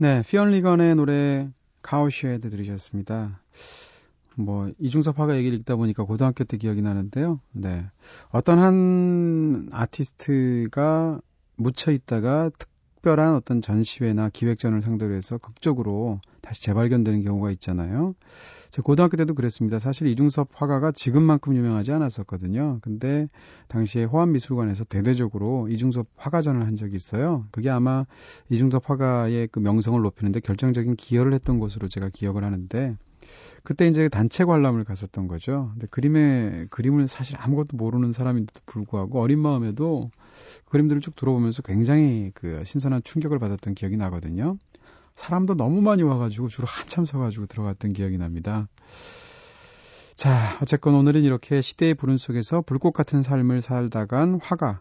네, 0.00 0.22
Fionn 0.22 0.52
Regan의 0.52 0.94
노래 0.94 1.48
Cowshed 1.82 2.50
들으셨습니다. 2.50 3.40
뭐 4.36 4.70
이중섭 4.78 5.18
화가 5.18 5.36
얘기를 5.36 5.58
읽다 5.58 5.74
보니까 5.74 6.04
고등학교 6.04 6.44
때 6.44 6.56
기억이 6.56 6.82
나는데요. 6.82 7.40
네. 7.50 7.84
어떤 8.30 8.60
한 8.60 9.68
아티스트가 9.72 11.20
묻혀 11.56 11.90
있다가 11.90 12.50
특 12.56 12.68
별한 13.02 13.34
어떤 13.34 13.60
전시회나 13.60 14.30
기획전을 14.30 14.80
상대로 14.80 15.14
해서 15.14 15.38
극적으로 15.38 16.20
다시 16.40 16.62
재발견되는 16.62 17.22
경우가 17.22 17.50
있잖아요. 17.52 18.14
제 18.70 18.82
고등학교 18.82 19.16
때도 19.16 19.34
그랬습니다. 19.34 19.78
사실 19.78 20.08
이중섭 20.08 20.48
화가가 20.52 20.92
지금만큼 20.92 21.56
유명하지 21.56 21.92
않았었거든요. 21.92 22.78
근데 22.82 23.28
당시에 23.68 24.04
호암미술관에서 24.04 24.84
대대적으로 24.84 25.68
이중섭 25.68 26.06
화가전을 26.16 26.66
한 26.66 26.76
적이 26.76 26.96
있어요. 26.96 27.46
그게 27.50 27.70
아마 27.70 28.04
이중섭 28.50 28.90
화가의 28.90 29.48
그 29.48 29.58
명성을 29.58 30.00
높이는데 30.00 30.40
결정적인 30.40 30.96
기여를 30.96 31.32
했던 31.32 31.58
것으로 31.58 31.88
제가 31.88 32.10
기억을 32.10 32.44
하는데 32.44 32.96
그때 33.62 33.86
이제 33.86 34.08
단체 34.08 34.44
관람을 34.44 34.84
갔었던 34.84 35.28
거죠. 35.28 35.70
근데 35.72 35.86
그림의 35.88 36.66
그림을 36.70 37.08
사실 37.08 37.36
아무것도 37.38 37.76
모르는 37.76 38.12
사람인데도 38.12 38.60
불구하고 38.66 39.20
어린 39.20 39.38
마음에도 39.40 40.10
그 40.64 40.70
그림들을 40.72 41.00
쭉 41.00 41.16
들어보면서 41.16 41.62
굉장히 41.62 42.30
그 42.34 42.62
신선한 42.64 43.02
충격을 43.04 43.38
받았던 43.38 43.74
기억이 43.74 43.96
나거든요. 43.96 44.56
사람도 45.14 45.56
너무 45.56 45.80
많이 45.80 46.02
와가지고 46.02 46.48
주로 46.48 46.66
한참 46.68 47.04
서가지고 47.04 47.46
들어갔던 47.46 47.92
기억이 47.92 48.18
납니다. 48.18 48.68
자, 50.14 50.58
어쨌건 50.62 50.94
오늘은 50.94 51.22
이렇게 51.22 51.60
시대의 51.60 51.94
부른 51.94 52.16
속에서 52.16 52.60
불꽃 52.62 52.92
같은 52.92 53.22
삶을 53.22 53.62
살다간 53.62 54.40
화가 54.40 54.80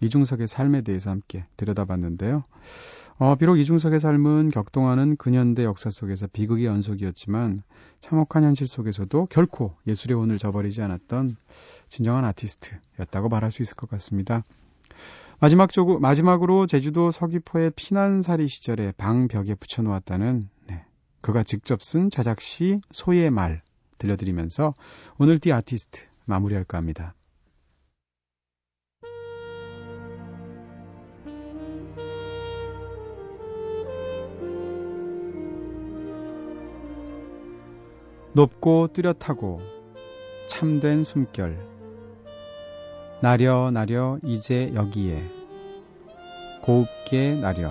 이중석의 0.00 0.48
삶에 0.48 0.82
대해서 0.82 1.10
함께 1.10 1.44
들여다봤는데요. 1.56 2.44
어, 3.16 3.36
비록 3.36 3.58
이중석의 3.58 4.00
삶은 4.00 4.48
격동하는 4.48 5.16
근현대 5.16 5.64
역사 5.64 5.88
속에서 5.88 6.26
비극의 6.26 6.66
연속이었지만 6.66 7.62
참혹한 8.00 8.42
현실 8.42 8.66
속에서도 8.66 9.26
결코 9.30 9.76
예술의 9.86 10.16
혼을 10.16 10.38
저버리지 10.38 10.82
않았던 10.82 11.36
진정한 11.88 12.24
아티스트였다고 12.24 13.28
말할 13.28 13.52
수 13.52 13.62
있을 13.62 13.76
것 13.76 13.88
같습니다. 13.90 14.42
마지막 15.38 15.70
쪽, 15.70 16.00
마지막으로 16.00 16.66
제주도 16.66 17.10
서귀포의 17.10 17.72
피난살이 17.76 18.48
시절에 18.48 18.92
방벽에 18.96 19.54
붙여놓았다는 19.54 20.48
네, 20.68 20.84
그가 21.20 21.44
직접 21.44 21.82
쓴 21.82 22.10
자작시 22.10 22.80
소의 22.90 23.30
말 23.30 23.62
들려드리면서 23.98 24.74
오늘 25.18 25.38
디 25.38 25.52
아티스트 25.52 26.02
마무리할까 26.24 26.78
합니다. 26.78 27.14
높고 38.36 38.88
뚜렷하고 38.92 39.60
참된 40.48 41.04
숨결. 41.04 41.56
나려 43.20 43.70
나려 43.70 44.18
이제 44.24 44.72
여기에. 44.74 45.22
곱게 46.60 47.38
나려. 47.40 47.70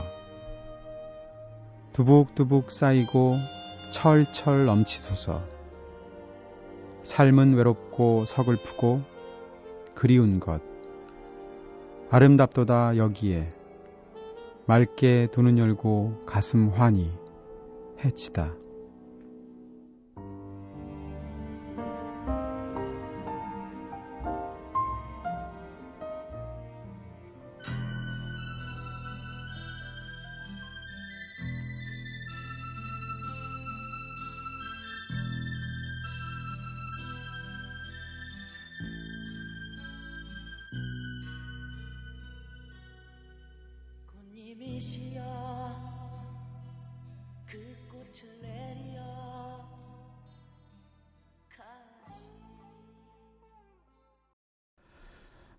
두북두북 1.91 2.71
쌓이고 2.71 3.33
철철 3.91 4.63
넘치소서. 4.65 5.41
삶은 7.03 7.55
외롭고 7.55 8.23
서글프고 8.23 9.01
그리운 9.95 10.39
것. 10.39 10.61
아름답도다 12.09 12.95
여기에. 12.95 13.49
맑게 14.65 15.27
두눈 15.33 15.57
열고 15.57 16.23
가슴 16.25 16.69
환히 16.69 17.11
해치다 18.05 18.62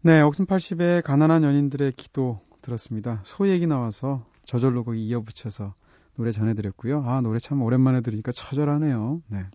네, 0.06 0.20
옥슨 0.20 0.44
80의 0.44 1.02
가난한 1.02 1.44
연인들의 1.44 1.92
기도 1.92 2.38
들었습니다. 2.60 3.22
소 3.24 3.48
얘기 3.48 3.66
나와서 3.66 4.26
저절로 4.44 4.84
거기 4.84 5.02
이어붙여서 5.06 5.72
노래 6.18 6.30
전해드렸고요. 6.30 7.02
아, 7.06 7.22
노래 7.22 7.38
참 7.38 7.62
오랜만에 7.62 8.02
들으니까 8.02 8.30
처절하네요. 8.30 9.22
네. 9.28 9.46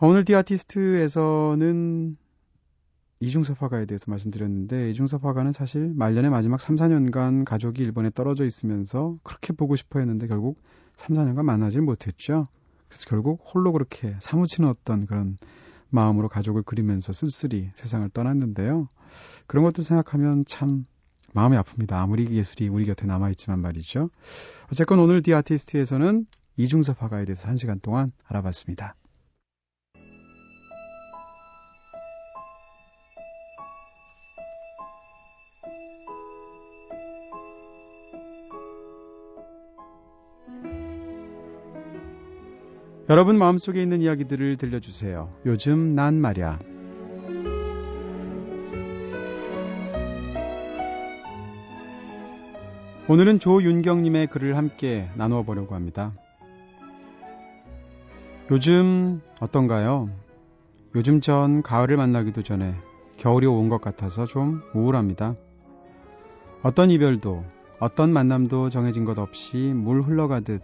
오늘 0.00 0.24
디 0.24 0.36
아티스트에서는 0.36 2.16
이중섭 3.18 3.60
화가에 3.60 3.84
대해서 3.86 4.12
말씀드렸는데 4.12 4.92
이중섭 4.92 5.24
화가는 5.24 5.50
사실 5.50 5.92
말년의 5.96 6.30
마지막 6.30 6.60
3, 6.60 6.76
4년간 6.76 7.44
가족이 7.44 7.82
일본에 7.82 8.10
떨어져 8.10 8.44
있으면서 8.44 9.18
그렇게 9.24 9.54
보고 9.54 9.74
싶어 9.74 9.98
했는데 9.98 10.28
결국 10.28 10.62
3, 10.94 11.16
4년간 11.16 11.42
만나질 11.42 11.80
못했죠. 11.80 12.46
그래서 12.86 13.06
결국 13.08 13.40
홀로 13.42 13.72
그렇게 13.72 14.14
사무치는 14.20 14.68
어떤 14.68 15.06
그런 15.06 15.36
마음으로 15.90 16.28
가족을 16.28 16.62
그리면서 16.62 17.12
쓸쓸히 17.12 17.70
세상을 17.74 18.08
떠났는데요. 18.10 18.88
그런 19.46 19.64
것들 19.64 19.84
생각하면 19.84 20.44
참 20.46 20.86
마음이 21.32 21.56
아픕니다. 21.56 21.92
아무리 21.92 22.30
예술이 22.30 22.68
우리 22.68 22.84
곁에 22.86 23.06
남아있지만 23.06 23.60
말이죠. 23.60 24.10
어쨌건 24.70 24.98
오늘 24.98 25.22
디 25.22 25.34
아티스트에서는 25.34 26.26
이중섭 26.56 27.02
화가에 27.02 27.24
대해서 27.24 27.48
한 27.48 27.56
시간 27.56 27.80
동안 27.80 28.12
알아봤습니다. 28.26 28.94
여러분 43.08 43.38
마음속에 43.38 43.82
있는 43.82 44.02
이야기들을 44.02 44.56
들려주세요. 44.58 45.32
요즘 45.46 45.94
난 45.94 46.20
말야. 46.20 46.58
오늘은 53.08 53.38
조윤경님의 53.38 54.26
글을 54.26 54.56
함께 54.56 55.08
나누어 55.16 55.42
보려고 55.42 55.74
합니다. 55.74 56.12
요즘 58.50 59.22
어떤가요? 59.40 60.10
요즘 60.94 61.20
전 61.20 61.62
가을을 61.62 61.96
만나기도 61.96 62.42
전에 62.42 62.74
겨울이 63.16 63.46
온 63.46 63.68
것 63.68 63.80
같아서 63.80 64.26
좀 64.26 64.60
우울합니다. 64.74 65.34
어떤 66.62 66.90
이별도, 66.90 67.44
어떤 67.80 68.12
만남도 68.12 68.68
정해진 68.68 69.04
것 69.04 69.18
없이 69.18 69.72
물 69.74 70.02
흘러가듯 70.02 70.62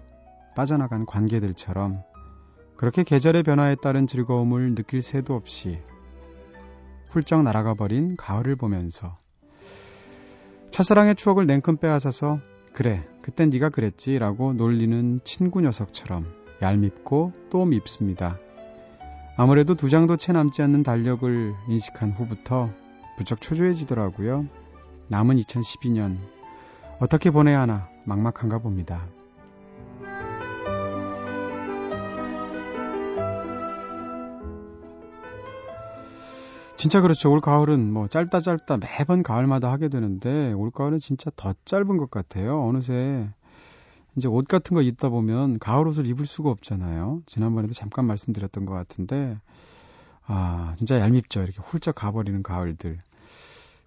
빠져나간 0.54 1.06
관계들처럼 1.06 2.02
그렇게 2.76 3.04
계절의 3.04 3.42
변화에 3.42 3.76
따른 3.76 4.06
즐거움을 4.06 4.74
느낄 4.74 5.02
새도 5.02 5.34
없이 5.34 5.78
훌쩍 7.08 7.42
날아가 7.42 7.74
버린 7.74 8.16
가을을 8.16 8.56
보면서 8.56 9.18
첫사랑의 10.70 11.14
추억을 11.14 11.46
냉큼 11.46 11.76
빼앗아서 11.76 12.40
그래 12.72 13.06
그땐 13.22 13.50
네가 13.50 13.68
그랬지라고 13.68 14.54
놀리는 14.54 15.20
친구 15.22 15.60
녀석처럼 15.60 16.26
얄밉고 16.60 17.32
또 17.50 17.64
밉습니다. 17.64 18.38
아무래도 19.36 19.74
두 19.74 19.88
장도 19.88 20.16
채 20.16 20.32
남지 20.32 20.62
않는 20.62 20.82
달력을 20.82 21.54
인식한 21.68 22.10
후부터 22.10 22.70
부쩍 23.16 23.40
초조해지더라고요. 23.40 24.46
남은 25.08 25.36
2012년 25.36 26.16
어떻게 26.98 27.30
보내야 27.30 27.60
하나 27.60 27.88
막막한가 28.04 28.58
봅니다. 28.58 29.06
진짜 36.84 37.00
그렇죠. 37.00 37.32
올 37.32 37.40
가을은 37.40 37.94
뭐 37.94 38.08
짧다 38.08 38.40
짧다 38.40 38.76
매번 38.76 39.22
가을마다 39.22 39.72
하게 39.72 39.88
되는데 39.88 40.52
올 40.52 40.70
가을은 40.70 40.98
진짜 40.98 41.30
더 41.34 41.54
짧은 41.64 41.96
것 41.96 42.10
같아요. 42.10 42.60
어느새 42.60 43.26
이제 44.16 44.28
옷 44.28 44.46
같은 44.46 44.74
거 44.74 44.82
입다 44.82 45.08
보면 45.08 45.58
가을 45.60 45.88
옷을 45.88 46.06
입을 46.06 46.26
수가 46.26 46.50
없잖아요. 46.50 47.22
지난번에도 47.24 47.72
잠깐 47.72 48.04
말씀드렸던 48.04 48.66
것 48.66 48.74
같은데 48.74 49.38
아 50.26 50.74
진짜 50.76 51.00
얄밉죠. 51.00 51.40
이렇게 51.40 51.62
훌쩍 51.62 51.94
가버리는 51.94 52.42
가을들. 52.42 53.00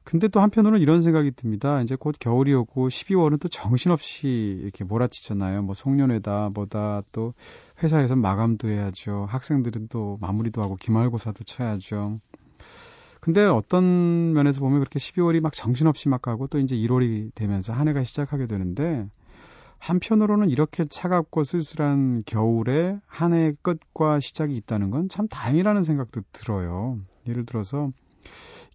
근데 0.04 0.28
또 0.28 0.40
한편으로는 0.40 0.82
이런 0.82 1.02
생각이 1.02 1.30
듭니다. 1.36 1.84
이제 1.84 1.96
곧 1.96 2.16
겨울이 2.20 2.52
오고 2.56 2.88
12월은 2.88 3.40
또 3.40 3.48
정신없이 3.48 4.58
이렇게 4.64 4.84
몰아치잖아요. 4.84 5.62
뭐 5.62 5.76
송년회다 5.76 6.50
뭐다 6.52 7.04
또 7.12 7.36
회사에서 7.84 8.16
마감도 8.16 8.70
해야죠. 8.70 9.28
학생들은 9.30 9.90
또 9.90 10.18
마무리도 10.20 10.64
하고 10.64 10.78
기말고사도 10.78 11.44
쳐야죠. 11.44 12.20
근데 13.20 13.46
어떤 13.46 14.34
면에서 14.34 14.60
보면 14.62 14.80
그렇게 14.80 15.00
12월이 15.00 15.42
막 15.42 15.54
정신없이 15.54 16.08
막 16.10 16.22
가고 16.22 16.48
또 16.48 16.60
이제 16.60 16.76
1월이 16.76 17.34
되면서 17.36 17.74
한 17.74 17.88
해가 17.88 18.04
시작하게 18.04 18.48
되는데 18.48 19.08
한편으로는 19.80 20.50
이렇게 20.50 20.86
차갑고 20.86 21.44
쓸쓸한 21.44 22.24
겨울에 22.26 23.00
한 23.06 23.34
해의 23.34 23.56
끝과 23.62 24.20
시작이 24.20 24.56
있다는 24.56 24.90
건 24.92 25.08
참 25.10 25.28
다행이라는 25.28 25.84
생각도 25.84 26.22
들어요. 26.32 27.00
예를 27.28 27.46
들어서 27.46 27.92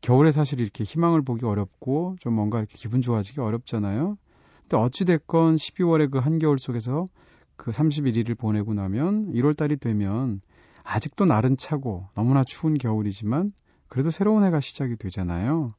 겨울에 0.01 0.33
사실 0.33 0.61
이렇게 0.61 0.85
희망을 0.85 1.23
보기 1.23 1.45
어렵고 1.45 2.17
좀 2.21 2.35
뭔가 2.35 2.59
이렇게 2.59 2.75
기분 2.77 3.01
좋아지기 3.01 3.41
어렵잖아요. 3.41 4.17
근데 4.63 4.77
어찌됐건 4.77 5.57
12월의 5.57 6.11
그 6.11 6.19
한겨울 6.19 6.59
속에서 6.59 7.09
그 7.57 7.71
31일을 7.71 8.37
보내고 8.39 8.75
나면 8.75 9.33
1월 9.33 9.57
달이 9.57 9.77
되면 9.77 10.41
아직도 10.85 11.25
날은 11.27 11.57
차고 11.57 12.09
너무나 12.15 12.43
추운 12.45 12.75
겨울이지만 12.75 13.53
그래도 13.93 14.11
새로운 14.11 14.43
해가 14.43 14.61
시작이 14.61 14.97
되잖아요. 14.97 15.75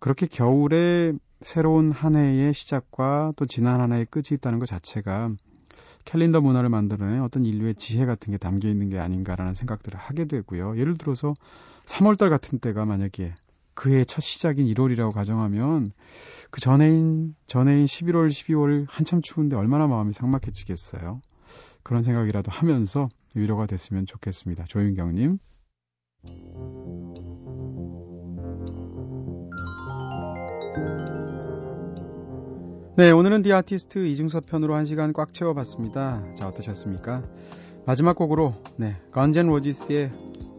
그렇게 0.00 0.26
겨울에 0.26 1.12
새로운 1.40 1.92
한 1.92 2.16
해의 2.16 2.52
시작과 2.52 3.34
또 3.36 3.46
지난 3.46 3.80
한 3.80 3.92
해의 3.92 4.06
끝이 4.06 4.30
있다는 4.32 4.58
것 4.58 4.66
자체가 4.66 5.30
캘린더 6.04 6.40
문화를 6.40 6.68
만들어낸 6.68 7.22
어떤 7.22 7.44
인류의 7.44 7.76
지혜 7.76 8.06
같은 8.06 8.32
게 8.32 8.38
담겨 8.38 8.68
있는 8.68 8.90
게 8.90 8.98
아닌가라는 8.98 9.54
생각들을 9.54 9.96
하게 9.96 10.24
되고요. 10.24 10.78
예를 10.78 10.98
들어서 10.98 11.32
3월달 11.84 12.28
같은 12.28 12.58
때가 12.58 12.84
만약에 12.84 13.32
그해 13.74 14.04
첫 14.04 14.20
시작인 14.20 14.66
1월이라고 14.66 15.12
가정하면 15.12 15.92
그 16.50 16.60
전해인 16.60 17.36
전해인 17.46 17.84
11월, 17.84 18.26
12월 18.26 18.86
한참 18.88 19.22
추운데 19.22 19.54
얼마나 19.54 19.86
마음이 19.86 20.12
삭막해지겠어요. 20.12 21.20
그런 21.84 22.02
생각이라도 22.02 22.50
하면서 22.50 23.08
위로가 23.36 23.66
됐으면 23.66 24.06
좋겠습니다. 24.06 24.64
조윤경님. 24.64 25.38
네, 32.98 33.12
오늘은 33.12 33.42
디 33.42 33.52
아티스트 33.52 34.08
이중섭 34.08 34.48
편으로 34.48 34.74
한 34.74 34.84
시간 34.84 35.12
꽉 35.12 35.32
채워봤습니다. 35.32 36.32
자, 36.34 36.48
어떠셨습니까? 36.48 37.22
마지막 37.86 38.16
곡으로, 38.16 38.56
네, 38.76 38.96
Guns 39.12 39.35
N' 39.35 39.46
Roses의 39.46 40.10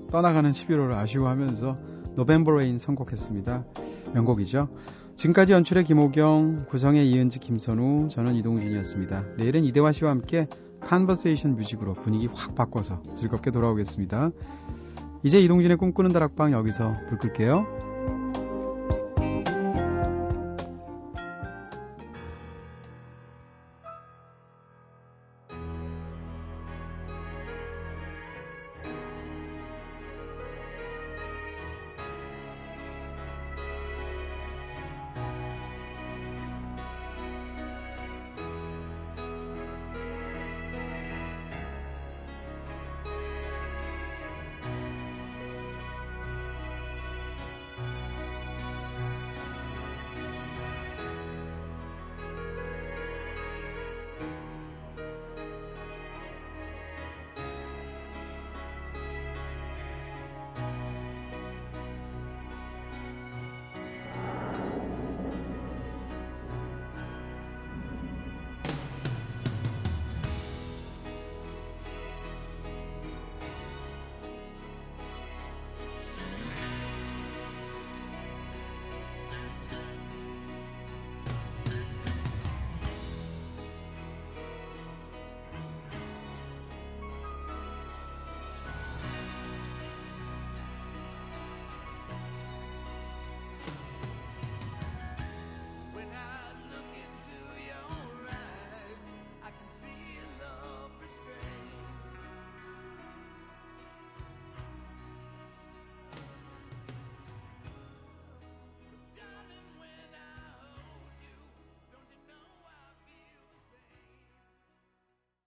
떠나가는 0.10 0.50
11월을 0.50 0.94
아쉬워하면서 0.94 1.78
November 2.16 2.54
Rain 2.54 2.80
선곡했습니다. 2.80 3.66
명곡이죠. 4.14 4.70
지금까지 5.16 5.52
연출의 5.52 5.84
김호경, 5.84 6.68
구성의 6.70 7.12
이은지, 7.12 7.40
김선우, 7.40 8.08
저는 8.08 8.36
이동진이었습니다. 8.36 9.36
내일은 9.36 9.66
이대화 9.66 9.92
씨와 9.92 10.12
함께 10.12 10.48
conversation 10.80 11.58
music으로 11.58 11.96
분위기 11.96 12.30
확 12.34 12.56
바꿔서 12.56 13.04
즐겁게 13.16 13.52
돌아오겠습니다. 13.52 14.32
이제 15.24 15.42
이동진의 15.42 15.76
꿈꾸는 15.76 16.14
다락방 16.14 16.54
여기서 16.54 16.96
불 17.10 17.18
끌게요. 17.18 17.89